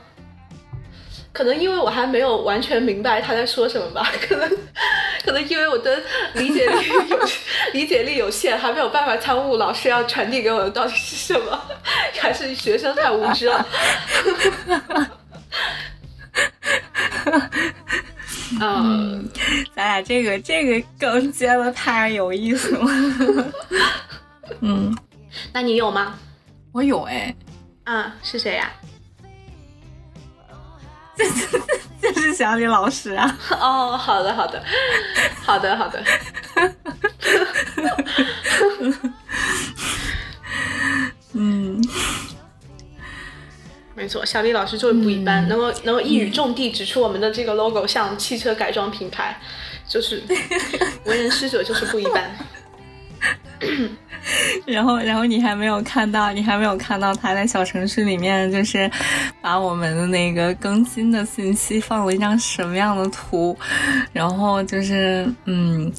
[1.33, 4.51] 可能因为我还没有完全明白他在说什么吧， 可能
[5.25, 6.03] 可能因为我的
[6.35, 7.19] 理解力有
[7.73, 11.63] 理解力有限，还没有办法参悟老师要传递给我的到底是什么，
[12.19, 13.67] 还是学生太无知了。
[18.61, 19.29] 嗯，
[19.75, 22.87] 咱俩这个这个梗接的太有意思了。
[24.61, 24.97] 嗯，
[25.53, 26.19] 那你有吗？
[26.73, 27.35] 我有哎，
[27.85, 28.71] 啊，是谁呀、
[32.03, 33.39] 就是小李老师啊。
[33.51, 34.63] 哦，好的，好的，
[35.43, 36.03] 好的，好的。
[41.33, 41.83] 嗯，
[43.95, 49.39] 没错，小李老师就是不一般，能够能够一语中的指出我们的这个 logo 像汽车改装品牌，
[49.89, 50.23] 就是
[51.05, 52.37] 为人师者就是不一般。
[54.67, 58.91] 然后然后你还没有看到，你还没有看到他在小程序里面就是
[59.41, 63.57] 把我们的那个更新的信息放了一张什么样的图，
[64.13, 65.93] 然后就是嗯。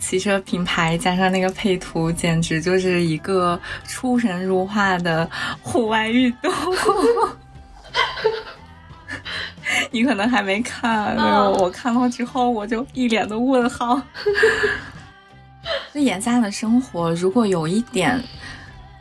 [0.00, 5.28] 汽车品牌加上那个配图，简直就是一个出神入化的
[5.60, 6.50] 户外运动。
[9.92, 14.00] 你可能还没看，那个我看到之后我就一脸的问号。
[15.92, 18.22] 就眼下的生活，如果有一点，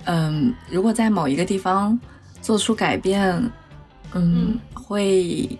[0.05, 1.97] 嗯，如果在某一个地方
[2.41, 3.51] 做出改变，
[4.13, 5.57] 嗯，会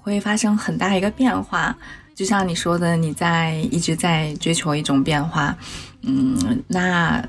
[0.00, 1.76] 会发生很大一个变化。
[2.14, 5.56] 就像你说的，你在一直在追求一种变化，
[6.02, 7.26] 嗯，那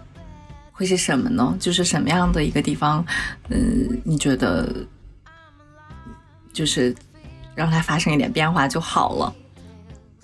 [0.72, 1.56] 会是什么呢？
[1.60, 3.04] 就是什么样的一个地方，
[3.50, 4.72] 嗯，你觉得
[6.52, 6.94] 就是
[7.56, 9.34] 让它发生一点变化就好了？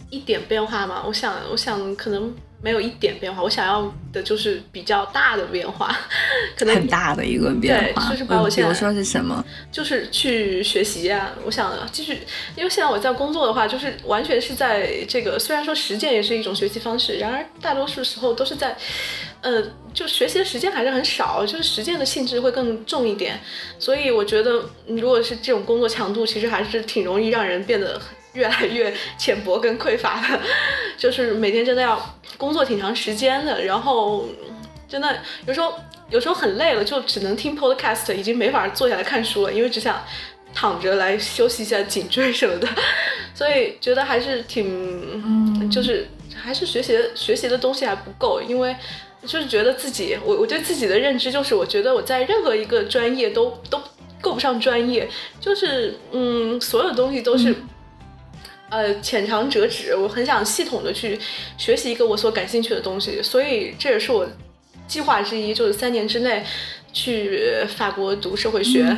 [0.10, 5.96] 一点变化嘛，我想，我想可能没有一点变化，我想要的就是比较大的变化，
[6.58, 9.44] 可能很大的一个变化，对就是把我现在嗯比如说是什么？
[9.72, 12.20] 就是去学习啊，我想继续，
[12.56, 18.76] 因为现在我在工作的话，就是完全是在这个，虽然说实践也是一种学习方式，然而大多数时候都是在，
[19.42, 19.64] 呃，
[19.94, 23.40] 就学习的时间还是很少，就是实践的性质会更重一点，
[23.80, 28.00] 所以我觉得，嗯如果是这种工作强度，其实还是挺容易让人变得
[28.34, 30.40] 越来越浅薄跟匮乏的，
[30.98, 34.28] 就是每天真的要工作挺长时间的，然后
[34.88, 35.74] 真的有时候
[36.10, 40.04] 有时候很累了，就只能听 podcast，已经没法坐下来看书了，因为只想
[40.54, 42.68] 躺着来休息一下颈椎什么的，
[43.34, 48.76] 所以觉得还是挺，就是还是学习的学习的东西还不够，因为
[49.26, 53.82] 就是觉得自己，我我对自己的认知就是，我觉得我在任何一个专业都都
[54.22, 57.56] 够不上专业，就是嗯，所有东西都是。
[58.70, 61.20] 呃，浅尝辄止，我很想系统的去
[61.58, 64.28] 学习一个我所感兴趣的东西，所以这也是我
[64.88, 66.46] 计划之一，就是三年之内
[66.94, 68.96] 去法国读社会学。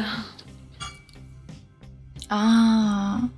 [2.27, 3.29] 啊，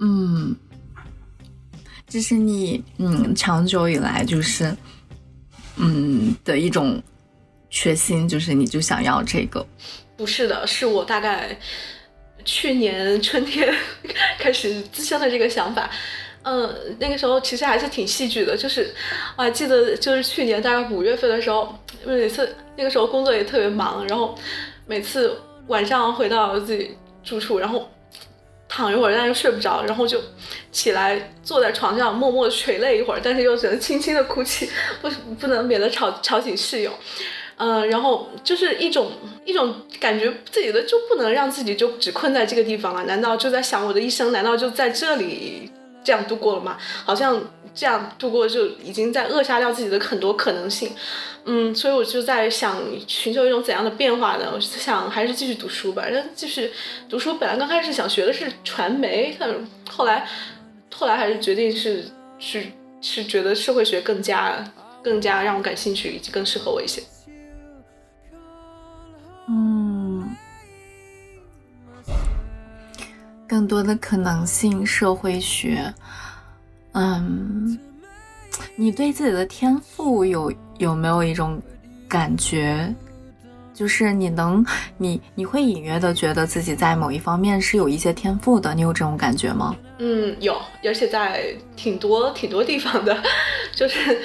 [0.00, 0.56] 嗯，
[2.06, 4.76] 这是你嗯长久以来就是
[5.76, 7.02] 嗯的一种
[7.70, 9.66] 决心，就是你就想要这个。
[10.16, 11.58] 不是的，是我大概
[12.44, 13.74] 去年春天
[14.46, 15.90] 开始滋生的这个想法。
[16.44, 18.94] 嗯，那个时候其实还是挺戏剧的，就是
[19.36, 24.38] 我还记得，就是去年大概五月份的时候，每次那个时候工作也特别忙，然后
[24.86, 25.36] 每次
[25.66, 27.90] 晚上回到自己住处，然后
[28.68, 30.22] 躺一会儿，但又睡不着，然后就
[30.70, 34.70] 起来坐在床上默默地垂泪一会儿，但是又只能轻轻的哭泣，
[35.02, 35.10] 不
[35.40, 36.92] 不能免得吵吵醒室友。
[37.58, 39.12] 嗯，然后就是一种
[39.44, 43.04] 一种感觉，自己的就不能让自己就只困在这个地方了。
[43.04, 44.30] 难道就在想我的一生？
[44.32, 45.70] 难道就在这里
[46.04, 46.76] 这样度过了吗？
[47.04, 47.42] 好像
[47.74, 50.92] 这样度过就已经在扼杀掉自己的很多可能性。
[51.46, 52.76] 嗯，所以我就在想
[53.06, 54.50] 寻求一种怎样的变化呢？
[54.52, 56.04] 我就想还是继续读书吧。
[56.06, 56.70] 然后继续
[57.08, 59.48] 读书，本来刚开始想学的是传媒，但
[59.88, 60.28] 后来
[60.94, 62.04] 后来还是决定是
[62.38, 62.64] 是
[63.00, 64.62] 是觉得社会学更加
[65.02, 67.00] 更加让我感兴趣，以及更适合我一些。
[73.56, 75.90] 更多的可能性，社会学。
[76.92, 77.78] 嗯，
[78.74, 81.58] 你对自己的天赋有有没有一种
[82.06, 82.94] 感觉？
[83.72, 84.62] 就是你能，
[84.98, 89.74] 你你会隐约的觉得自己在某一方面是有一些天赋的，你有这种感觉吗？
[90.00, 90.54] 嗯，有，
[90.84, 91.46] 而且在
[91.76, 93.16] 挺多挺多地方的，
[93.74, 94.20] 就是，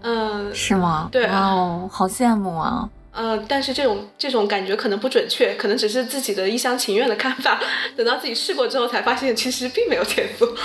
[0.00, 1.10] 嗯、是吗？
[1.12, 2.88] 对哇哦，好羡慕啊！
[3.12, 7.60] 呃，但是这种这种感觉可能不准确，可能只是自己的一厢情愿的看法。
[7.96, 10.46] 等到自己试过之后，才发现其实并没有天赋。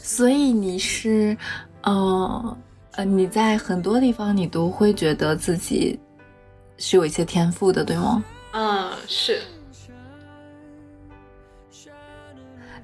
[0.00, 1.36] 所以你是，
[1.82, 2.56] 呃
[2.92, 5.98] 呃，你在很多地方你都会觉得自己
[6.78, 8.24] 是有一些天赋的，对吗？
[8.52, 9.42] 嗯，是，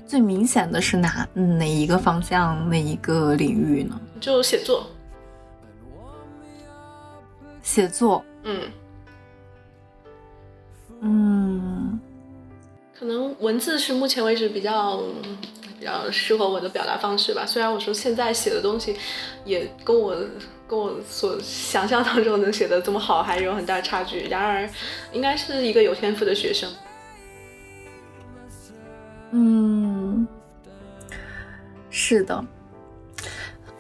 [0.05, 4.01] 最明显的是哪哪一个方向哪一个领域呢？
[4.21, 4.87] 就写作，
[7.63, 8.71] 写作，嗯，
[11.01, 12.01] 嗯，
[12.99, 15.03] 可能文字是目前为止比较
[15.79, 17.47] 比较适合我的表达方式吧。
[17.47, 18.95] 虽然我说现在写的东西
[19.47, 20.15] 也跟我
[20.69, 24.69] 跟我所想象当中能写的这么好还是有很大差距，然而
[25.13, 26.71] 应该是一个有天赋的学生。
[29.33, 30.29] 嗯，
[31.89, 32.45] 是的，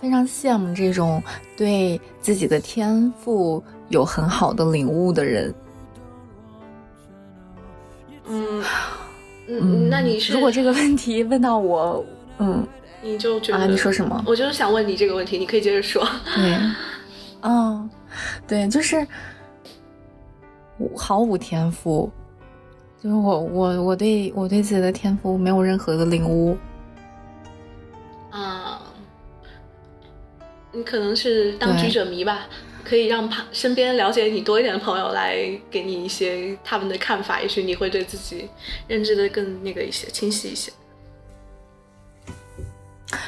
[0.00, 1.22] 非常羡慕这种
[1.56, 5.54] 对自己的天赋有很好的领悟的人。
[8.26, 8.64] 嗯
[9.48, 12.04] 嗯，那你是如果这个问题问到我，
[12.38, 12.66] 嗯
[13.02, 14.22] 你就觉得啊，你说什么？
[14.26, 16.06] 我就是想问你这个问题，你可以接着说。
[16.34, 16.58] 对，
[17.42, 17.90] 嗯，
[18.46, 19.06] 对，就是
[20.78, 22.10] 我毫无天赋，
[23.02, 26.56] 就是我我我对我对自己的天赋没有任何的领悟。
[30.72, 32.46] 你可能是当局者迷吧，
[32.84, 35.36] 可以让旁身边了解你多一点的朋友来
[35.70, 38.48] 给你一些他们的看法，也许你会对自己
[38.86, 40.70] 认知的更那个一些清晰一些。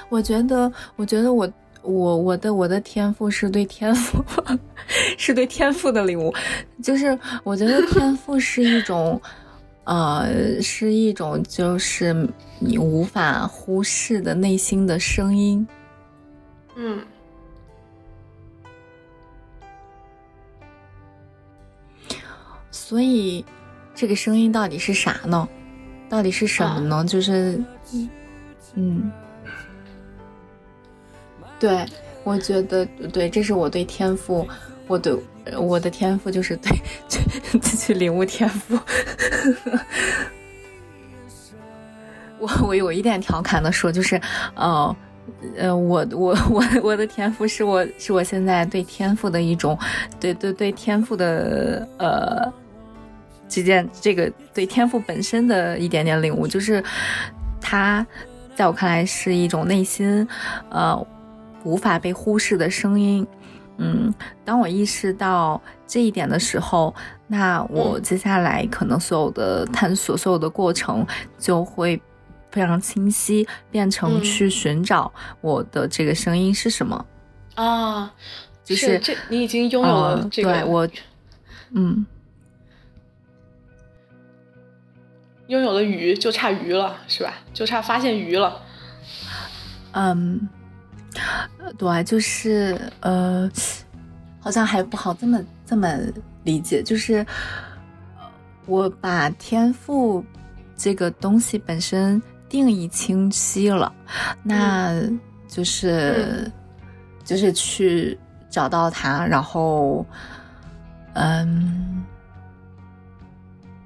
[0.09, 1.53] 我觉得，我觉得我
[1.83, 4.23] 我我的我的天赋是对天赋，
[5.19, 6.33] 是对天赋的领悟，
[6.83, 9.21] 就是我觉得天赋是一种，
[9.85, 12.15] 呃，是一种就是
[12.61, 15.67] 你无法忽视的内心的声音。
[16.77, 17.05] 嗯
[22.93, 23.43] 所以，
[23.95, 25.49] 这个声音到底是啥呢？
[26.11, 27.03] 到底是什么呢？
[27.07, 27.59] 就是，
[28.75, 29.11] 嗯，
[31.59, 31.87] 对，
[32.23, 34.47] 我觉得对，这是我对天赋，
[34.87, 35.17] 我对
[35.59, 36.71] 我的天赋就是对
[37.09, 38.79] 去 去领悟天赋。
[42.39, 44.21] 我我有一点调侃的说，就是，
[44.55, 44.95] 呃，
[45.57, 49.79] 呃，我我我我的天赋是我是我现在对天赋的一种，
[50.21, 52.53] 对对对天赋的呃，
[53.53, 56.83] 这件这个对天赋本身的一点点领悟，就是
[57.61, 58.07] 它
[58.57, 60.27] 在我看来是一种内心
[60.71, 61.07] 呃
[61.63, 63.27] 无法被忽视的声音。
[63.77, 64.13] 嗯，
[64.45, 66.95] 当我意识到这一点的时候，
[67.27, 71.07] 那我接下来可能所有的探索、所有的过程
[71.39, 72.01] 就会
[72.51, 77.05] 非常清晰，变成嗯去寻找我的这个声音是什么。
[77.55, 78.13] 啊，
[78.65, 80.89] 就是这你已经拥有了呃这个，对我，
[81.75, 82.07] 嗯，
[85.53, 87.35] 拥有了鱼，就差鱼了，是吧？
[87.53, 88.59] 就差发现鱼了。
[89.93, 90.49] 嗯，
[91.59, 93.51] 呃对，就是呃，
[94.41, 95.95] 好像还不好这么这么
[96.45, 97.17] 理解，就是
[98.17, 98.25] 呃
[98.65, 100.25] 我把天赋
[100.75, 103.93] 这个东西本身定义清晰了，
[104.43, 105.03] 那
[105.47, 106.51] 就是、
[107.25, 108.19] 就是去
[108.49, 110.07] 找到它，然后
[111.13, 112.03] 嗯。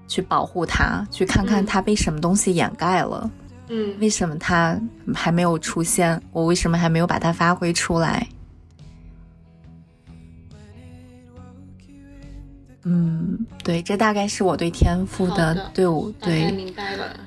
[0.06, 3.30] 去保护它，去看看嗯它被什么东西掩盖了。
[3.68, 4.80] 嗯为什么它
[5.14, 6.22] 还没有出现？
[6.32, 8.26] 我为什么还没有把它发挥出来？
[12.84, 17.18] 嗯，对，这大概是我对天赋的对我对，明白了。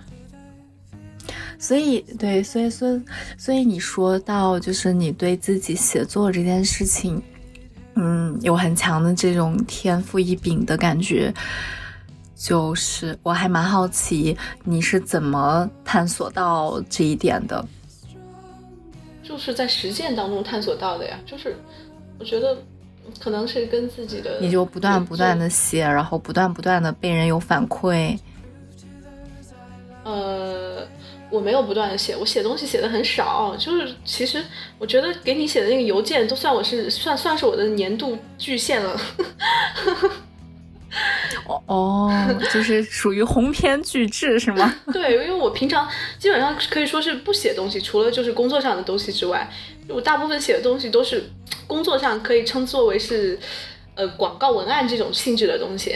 [1.58, 3.02] 所以对，所以所以
[3.38, 7.22] 所以你说到就是你对自己写作这件事情，
[7.96, 11.34] 嗯，有很强的这种天赋异禀的感觉。
[12.40, 17.64] 就是我还蛮好奇你是怎么探索到这一点的。
[19.22, 21.56] 就是在实践当中探索到的呀，就是
[22.18, 22.58] 我觉得
[23.20, 28.18] 可能是跟自己的，你就不断不断的写，然后不断不断的被人有反馈。
[30.06, 30.88] 呃，
[31.30, 34.44] 我没有不断的写，我写东西写的很少，就是其实
[34.80, 39.00] 我觉得给你写的那个邮件都算我是算算是我的年度巨献了。
[41.70, 42.12] 哦，
[42.52, 44.76] 就是属于鸿篇巨制是吗？
[44.92, 45.88] 对，因为我平常
[46.18, 49.48] 基本上可以说是不写东西，除了就是工作上的东西之外，
[49.88, 51.30] 我大部分写的东西都是
[51.68, 53.38] 工作上可以称作为是
[53.94, 55.96] 呃广告文案这种性质的东西，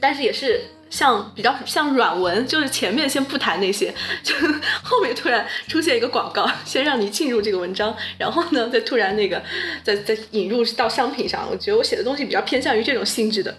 [0.00, 0.58] 但是也是
[0.88, 3.92] 像比较像软文，就是前面先不谈那些，
[4.22, 4.34] 就
[4.82, 9.42] 后面突然出现一个广告，先让你进入这个文章，然后呢再突然那个
[9.84, 13.54] 再再引入到商品上，我觉得我写的东西比较偏向于这种性质的。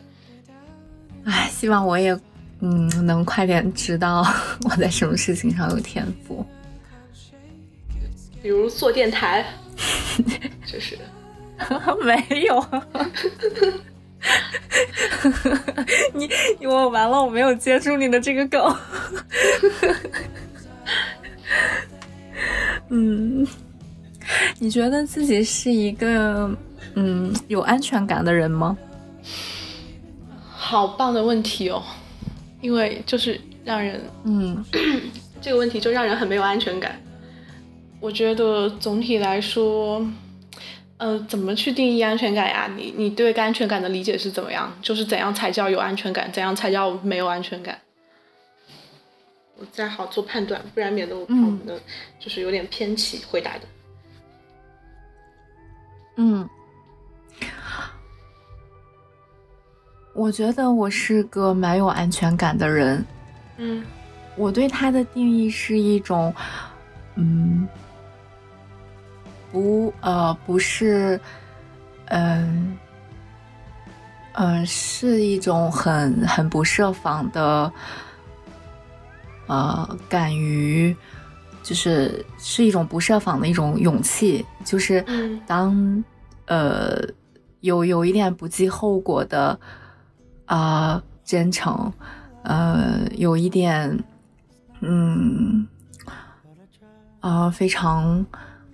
[1.25, 2.17] 唉，希望我也
[2.59, 4.25] 嗯能快点知道
[4.63, 6.45] 我在什么事情上有天赋。
[8.41, 9.45] 比如做电台，
[10.65, 10.97] 就是
[12.03, 12.61] 没有，
[16.13, 16.29] 你
[16.59, 18.77] 你我完了，我没有接住你的这个梗。
[22.89, 23.47] 嗯，
[24.59, 26.51] 你觉得自己是一个
[26.95, 28.77] 嗯有安全感的人吗？
[30.63, 31.83] 好棒的问题哦，
[32.61, 34.63] 因为就是让人嗯
[35.41, 36.97] 这个问题就让人很没有安全感。
[37.99, 40.01] 我觉得总体来说，
[40.97, 42.71] 呃，怎么去定义安全感呀？
[42.77, 44.73] 你你对安全感的理解是怎么样？
[44.81, 46.31] 就是怎样才叫有安全感？
[46.31, 47.77] 怎样才叫没有安全感？
[49.57, 51.77] 我再好做判断，不然免得我怕我们的
[52.19, 53.61] 就是有点偏题回答的。
[56.15, 56.47] 嗯，
[60.13, 63.03] 我觉得我是个蛮有安全感的人。
[63.57, 63.83] 嗯
[64.35, 66.33] 我对他的定义是一种，
[67.15, 67.67] 嗯，
[69.51, 71.19] 不呃不是，
[72.05, 72.75] 嗯、
[74.33, 77.71] 呃，是一种很很不设防的，
[79.45, 80.95] 呃，敢于，
[81.61, 86.03] 就是是一种不设防的一种勇气，就是嗯当
[86.47, 86.99] 呃
[87.59, 89.59] 有有一点不计后果的
[90.45, 91.91] 啊、真诚，
[92.43, 94.03] 呃，有一点
[94.81, 95.67] 嗯
[97.21, 98.25] 啊、非常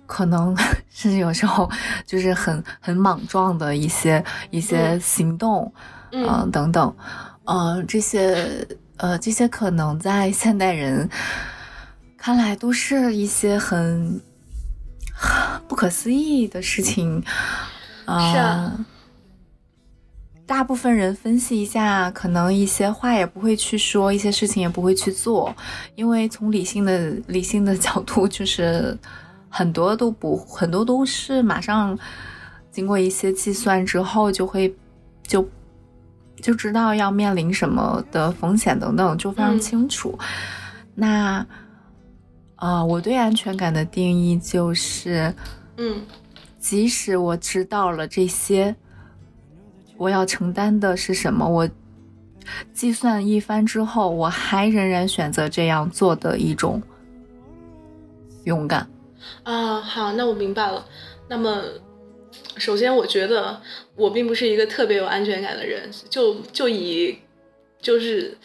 [0.06, 0.56] 可能
[0.90, 1.70] 甚至有时候
[2.04, 5.72] 就是很很莽撞的一些一些嗯行动，
[6.10, 6.96] 嗯呃等等，
[7.44, 8.66] 呃这些
[8.96, 11.08] 呃这些可能在现代人
[12.18, 14.20] 看来都是一些很
[15.68, 17.22] 不可思议的事情，
[18.04, 18.84] 啊、是啊
[20.50, 25.54] 大部分人分析一下，可能一些话也不会去说，一些事情也不会去做，
[25.94, 28.98] 因为从理性的理性的角度，就是
[29.48, 31.96] 很多都不很多都是马上
[32.72, 34.74] 经过一些计算之后，就会
[35.22, 35.48] 就
[36.42, 40.18] 就知道要面临什么的风险等等，就非常嗯清楚。
[40.96, 41.46] 那
[42.56, 45.32] 啊、我对安全感的定义就是，
[45.76, 46.02] 嗯。
[46.58, 48.74] 即使我知道了这些，
[50.00, 51.68] 我要承担的是什么，我
[52.72, 56.82] 计算一番之后，我还仍然选择这样做的一种
[58.44, 58.88] 勇敢。
[59.42, 60.86] 啊，好，那我明白了。
[61.28, 61.62] 那么，
[62.56, 63.60] 首先我觉得
[63.94, 67.18] 我并不是一个特别有安全感的人，就就以
[67.82, 68.38] 就是。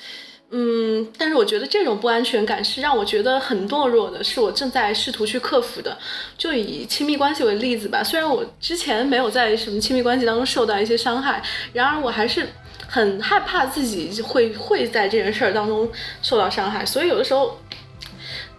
[0.51, 5.97] 嗯，但是我觉得这种不安全感是让我觉得很懦弱的，是我正在试图去克服的。
[6.38, 11.41] 就以亲密关系为例子吧，虽然我之前没有在什么亲密关系当中受到一些伤害，
[11.73, 12.47] 然而我还是
[12.88, 15.91] 很害怕自己会会在这件事儿当中
[16.22, 17.59] 受到伤害，所以有的时候，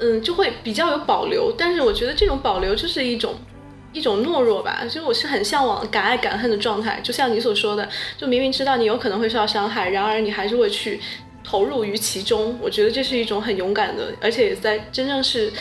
[0.01, 1.55] 嗯，就会比较有保留。
[1.57, 3.35] 但是我觉得这种保留就是一种
[3.93, 7.01] 一种懦弱吧，其实我是很向往敢爱敢恨的状态。
[7.03, 7.89] 就像你所说的，
[8.19, 11.01] 就明明知道你有可能会受到伤害，然而你还是会去
[11.47, 12.59] 投入于其中。
[12.61, 15.53] 我觉得这是一种很勇敢的，而且在真正是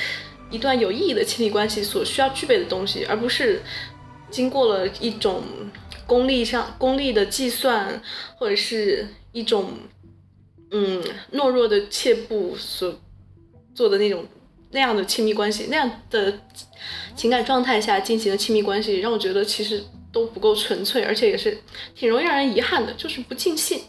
[0.49, 3.61] 一段有意义的亲密关系所需要具备的东西，而不是
[4.31, 5.43] 经过了一种
[6.07, 8.01] 功利上功利的计算，
[8.37, 9.73] 或者是一种
[10.71, 11.03] 嗯
[11.33, 12.99] 懦弱的怯步所
[13.73, 14.25] 做的那种
[14.71, 16.39] 那样的亲密关系，那样的
[17.15, 21.57] 情感状态下进行的亲密关系，让我觉得其实都不够纯粹，而且也是
[21.95, 23.81] 挺容易让人遗憾的，就是不尽兴。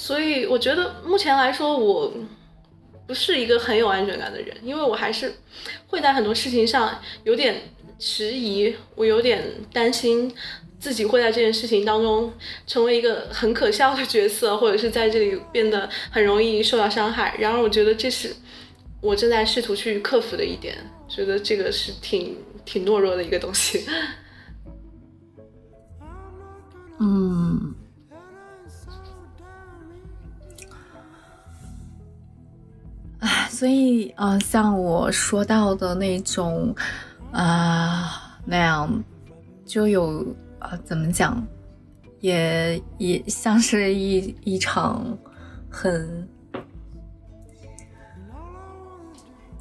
[0.00, 2.14] 所以我觉得目前来说，我
[3.04, 5.34] 不是一个很有安全感的人，因为我还是
[5.88, 7.62] 会在很多事情上有点
[7.98, 10.32] 迟疑，我有点担心
[10.78, 12.32] 自己会在这件事情当中
[12.64, 17.34] 成为一个很可笑的角色，或者是在这里变得很容易受到伤害。
[17.36, 18.32] 然而，我觉得这是
[19.02, 23.84] 我正在试图去克服的一点，觉得这个是挺挺懦弱的一个东西。
[27.00, 27.74] 嗯，
[33.20, 36.74] 唉，所以呃，像我说到的那种
[37.32, 39.04] 啊、那样，
[39.66, 40.24] 就有
[40.60, 41.44] 呃怎么讲，
[42.20, 45.04] 也也像是一一场
[45.68, 46.28] 很，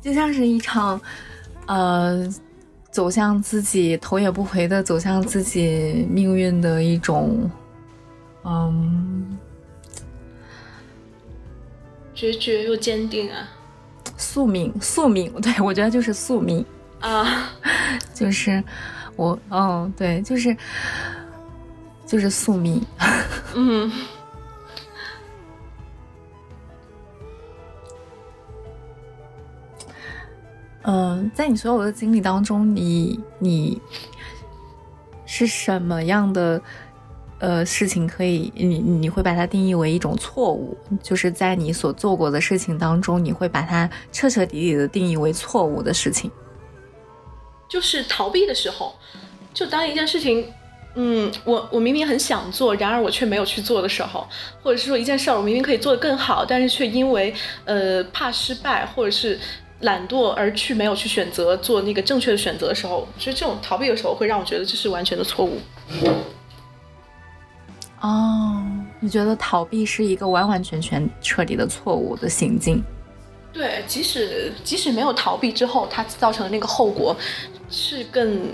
[0.02, 1.02] 就像是一场
[1.66, 2.28] 呃
[2.92, 7.50] 走向自己头也不回的走向自己命运的一种，
[8.44, 9.38] 嗯，
[12.18, 13.48] 决绝又坚定啊
[14.18, 16.65] 宿命，宿命，对我觉得就是宿命，
[16.99, 17.53] 啊！
[18.11, 18.64] 就是
[19.15, 20.57] 我，嗯，对，就是
[22.07, 22.84] 就是宿命，
[23.53, 23.91] 嗯
[30.81, 33.80] 嗯，在你所有的经历当中，你你
[35.27, 36.60] 是什么样的
[37.39, 40.77] 呃事情可以你你会把它定义为一种错误？
[41.03, 46.31] 就是在你所做过的事情当中，你会把它彻彻底底的定义为错误的事情。
[47.69, 48.95] 就是逃避的时候，
[49.53, 50.51] 就当一件事情，
[50.95, 54.26] 嗯，我我明明很想做，然而我却没有去做的时候，
[54.64, 57.34] 或者是说一件事儿我明明可以做得更好，但是却因为
[57.65, 59.38] 呃怕失败或者是
[59.81, 65.59] 懒惰而去没有去选择做那个正确的选择的时候，其实这种逃避的时候会让我觉得这是完全的错误。
[68.08, 68.64] 哦，
[69.02, 72.82] 你觉得逃避是一个完完全全彻底的错误的行径？
[73.52, 77.14] 对，即使即使没有逃避之后，它造成的那个后果
[77.70, 78.50] 是更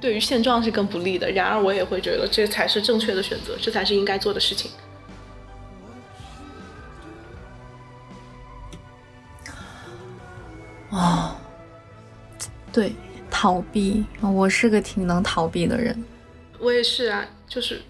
[0.00, 1.30] 对于现状是更不利的。
[1.30, 4.68] 然而，我也会觉得这才是正确的选择，这才是应该做的事情。
[10.90, 11.36] 哦，
[12.72, 12.92] 对，
[13.30, 16.04] 逃避，我是个挺能逃避的人。
[16.58, 17.82] 我也是啊，就是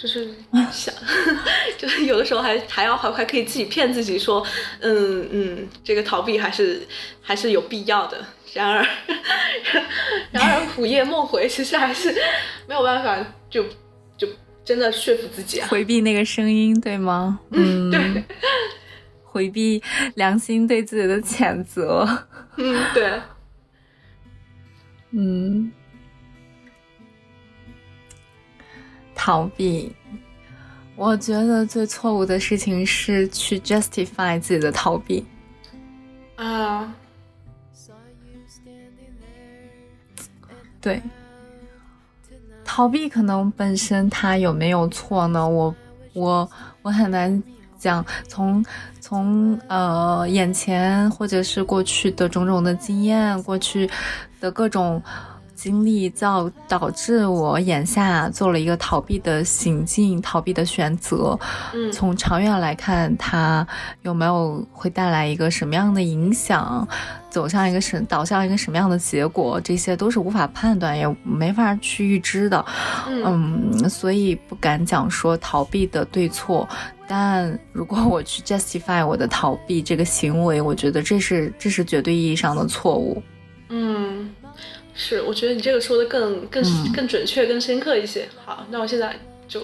[0.00, 0.26] 就是
[0.72, 0.94] 想，
[1.76, 4.42] 就是有的时候还还要还还可以自己骗自己说，
[4.80, 6.80] 嗯嗯，这个逃避还是
[7.20, 8.24] 还是有必要的。
[8.54, 8.82] 然而，
[10.32, 12.12] 然而 午夜梦回，其实还是
[12.66, 13.18] 没有办法，
[13.50, 13.62] 就
[14.16, 14.26] 就
[14.64, 15.68] 真的说服自己啊。
[15.70, 17.38] 回避那个声音，对吗？
[17.50, 18.24] 嗯，对，
[19.22, 19.82] 回避
[20.14, 22.08] 良心对自己的谴责。
[22.56, 23.20] 嗯，对，
[25.12, 25.70] 嗯，
[29.22, 29.94] 逃避。
[30.96, 35.22] 我觉得最错误的事情是去 justify 自己的逃避。
[36.36, 36.94] 啊，
[40.80, 41.02] 对，
[42.64, 45.46] 逃避可能本身它有没有错呢？
[45.46, 45.74] 我
[46.14, 47.42] 我我很难
[47.78, 48.02] 讲。
[48.26, 48.64] 从
[49.00, 53.90] 从呃眼前或者是过去的种种的经验，过去
[54.40, 55.02] 的各种
[55.60, 61.38] 经历，造导致我眼下做了一个逃避的行径，逃避的选择。
[61.74, 63.66] 嗯从长远来看，它
[64.00, 66.88] 有没有会带来一个什么样的影响，
[67.28, 72.64] 走向一个什导向一个什么样的结果，这些都是无法判断，也没法去预知的。
[73.06, 76.66] 嗯嗯，所以不敢讲说逃避的对错。
[77.06, 83.22] 但如果我去 justify 我的逃避这个行为，我觉得这是这是绝对意义上的错误。
[83.68, 84.28] 嗯，
[85.02, 88.28] 是，我觉得你这个说的更更嗯更准确、更深刻一些。
[88.44, 89.18] 好，那我现在
[89.48, 89.62] 就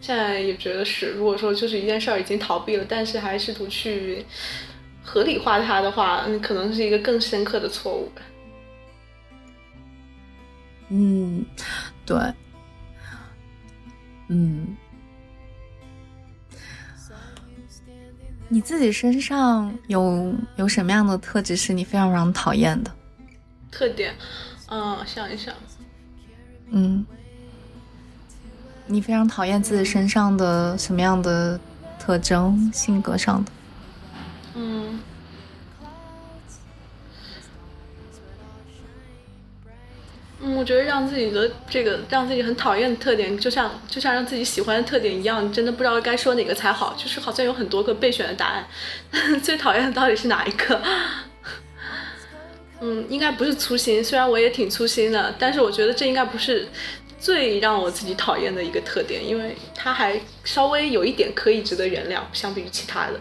[0.00, 4.24] 现在也觉得是，如果说就是一件事儿已经逃避了，但是还试图去
[5.02, 8.10] 合理化它的话，嗯，可能是一个更深刻的错误。
[10.88, 11.44] 嗯，
[12.06, 12.16] 对，
[14.28, 14.74] 嗯，
[18.48, 22.90] 你自己身上有有什么样的特质是你非常非常讨厌的？
[23.70, 24.14] 特点，
[24.68, 25.54] 嗯，想一想，
[26.70, 27.06] 嗯，
[28.86, 31.60] 你非常讨厌自己身上的什么样的
[31.98, 32.70] 特征？
[32.72, 33.52] 性格上的？
[34.54, 34.98] 嗯，
[40.40, 46.94] 嗯，我觉得让自己的这个让自己很讨厌的特点，就像就像让自己喜欢的特点一样，真的不知道该说哪个才好。
[46.94, 48.66] 就是好像有很多个备选的答案，
[49.42, 50.82] 最讨厌的到底是哪一个？
[52.86, 56.68] 嗯，应该不是粗心，虽然我也挺粗心的，但是我觉得这应该不是
[57.18, 63.18] 最让我自己讨厌的一个特点，因为它还稍微有一点可以值得原谅，相比于其他的。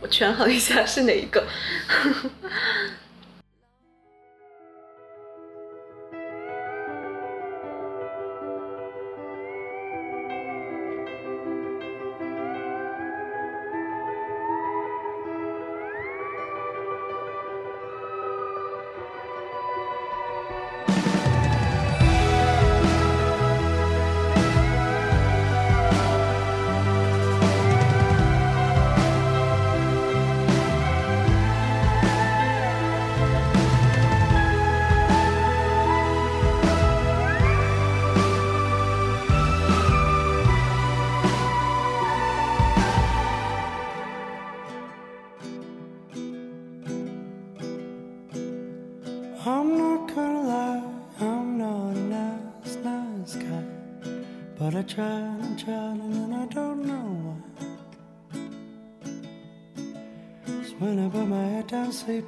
[0.00, 1.46] 我权衡一下是哪一个。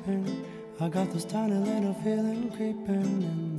[0.04, 0.44] Sleeping,
[0.80, 3.49] I got this tiny little feeling creeping in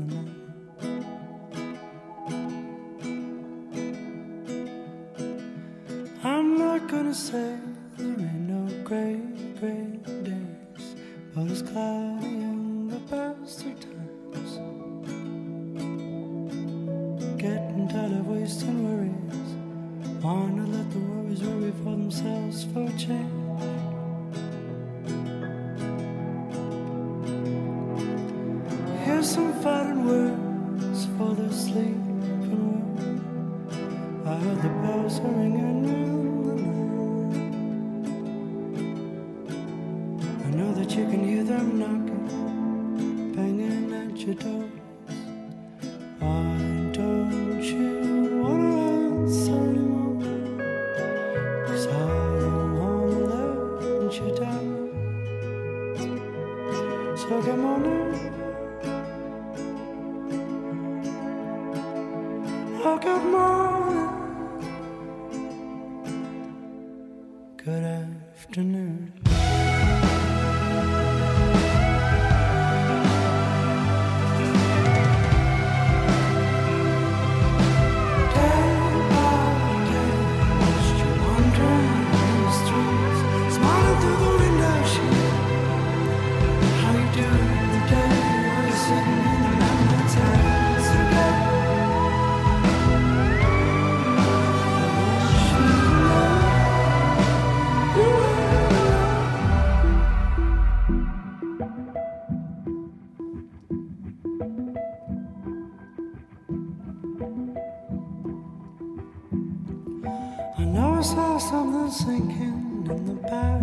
[111.01, 113.59] I saw something sinking in the back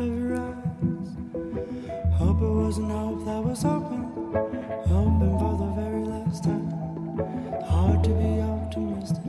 [0.00, 1.10] your eyes.
[2.18, 4.02] Hope it wasn't hope that was open,
[4.90, 6.66] open for the very last time.
[7.62, 9.22] Hard to be optimistic,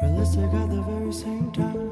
[0.00, 1.91] realistic at the very same time.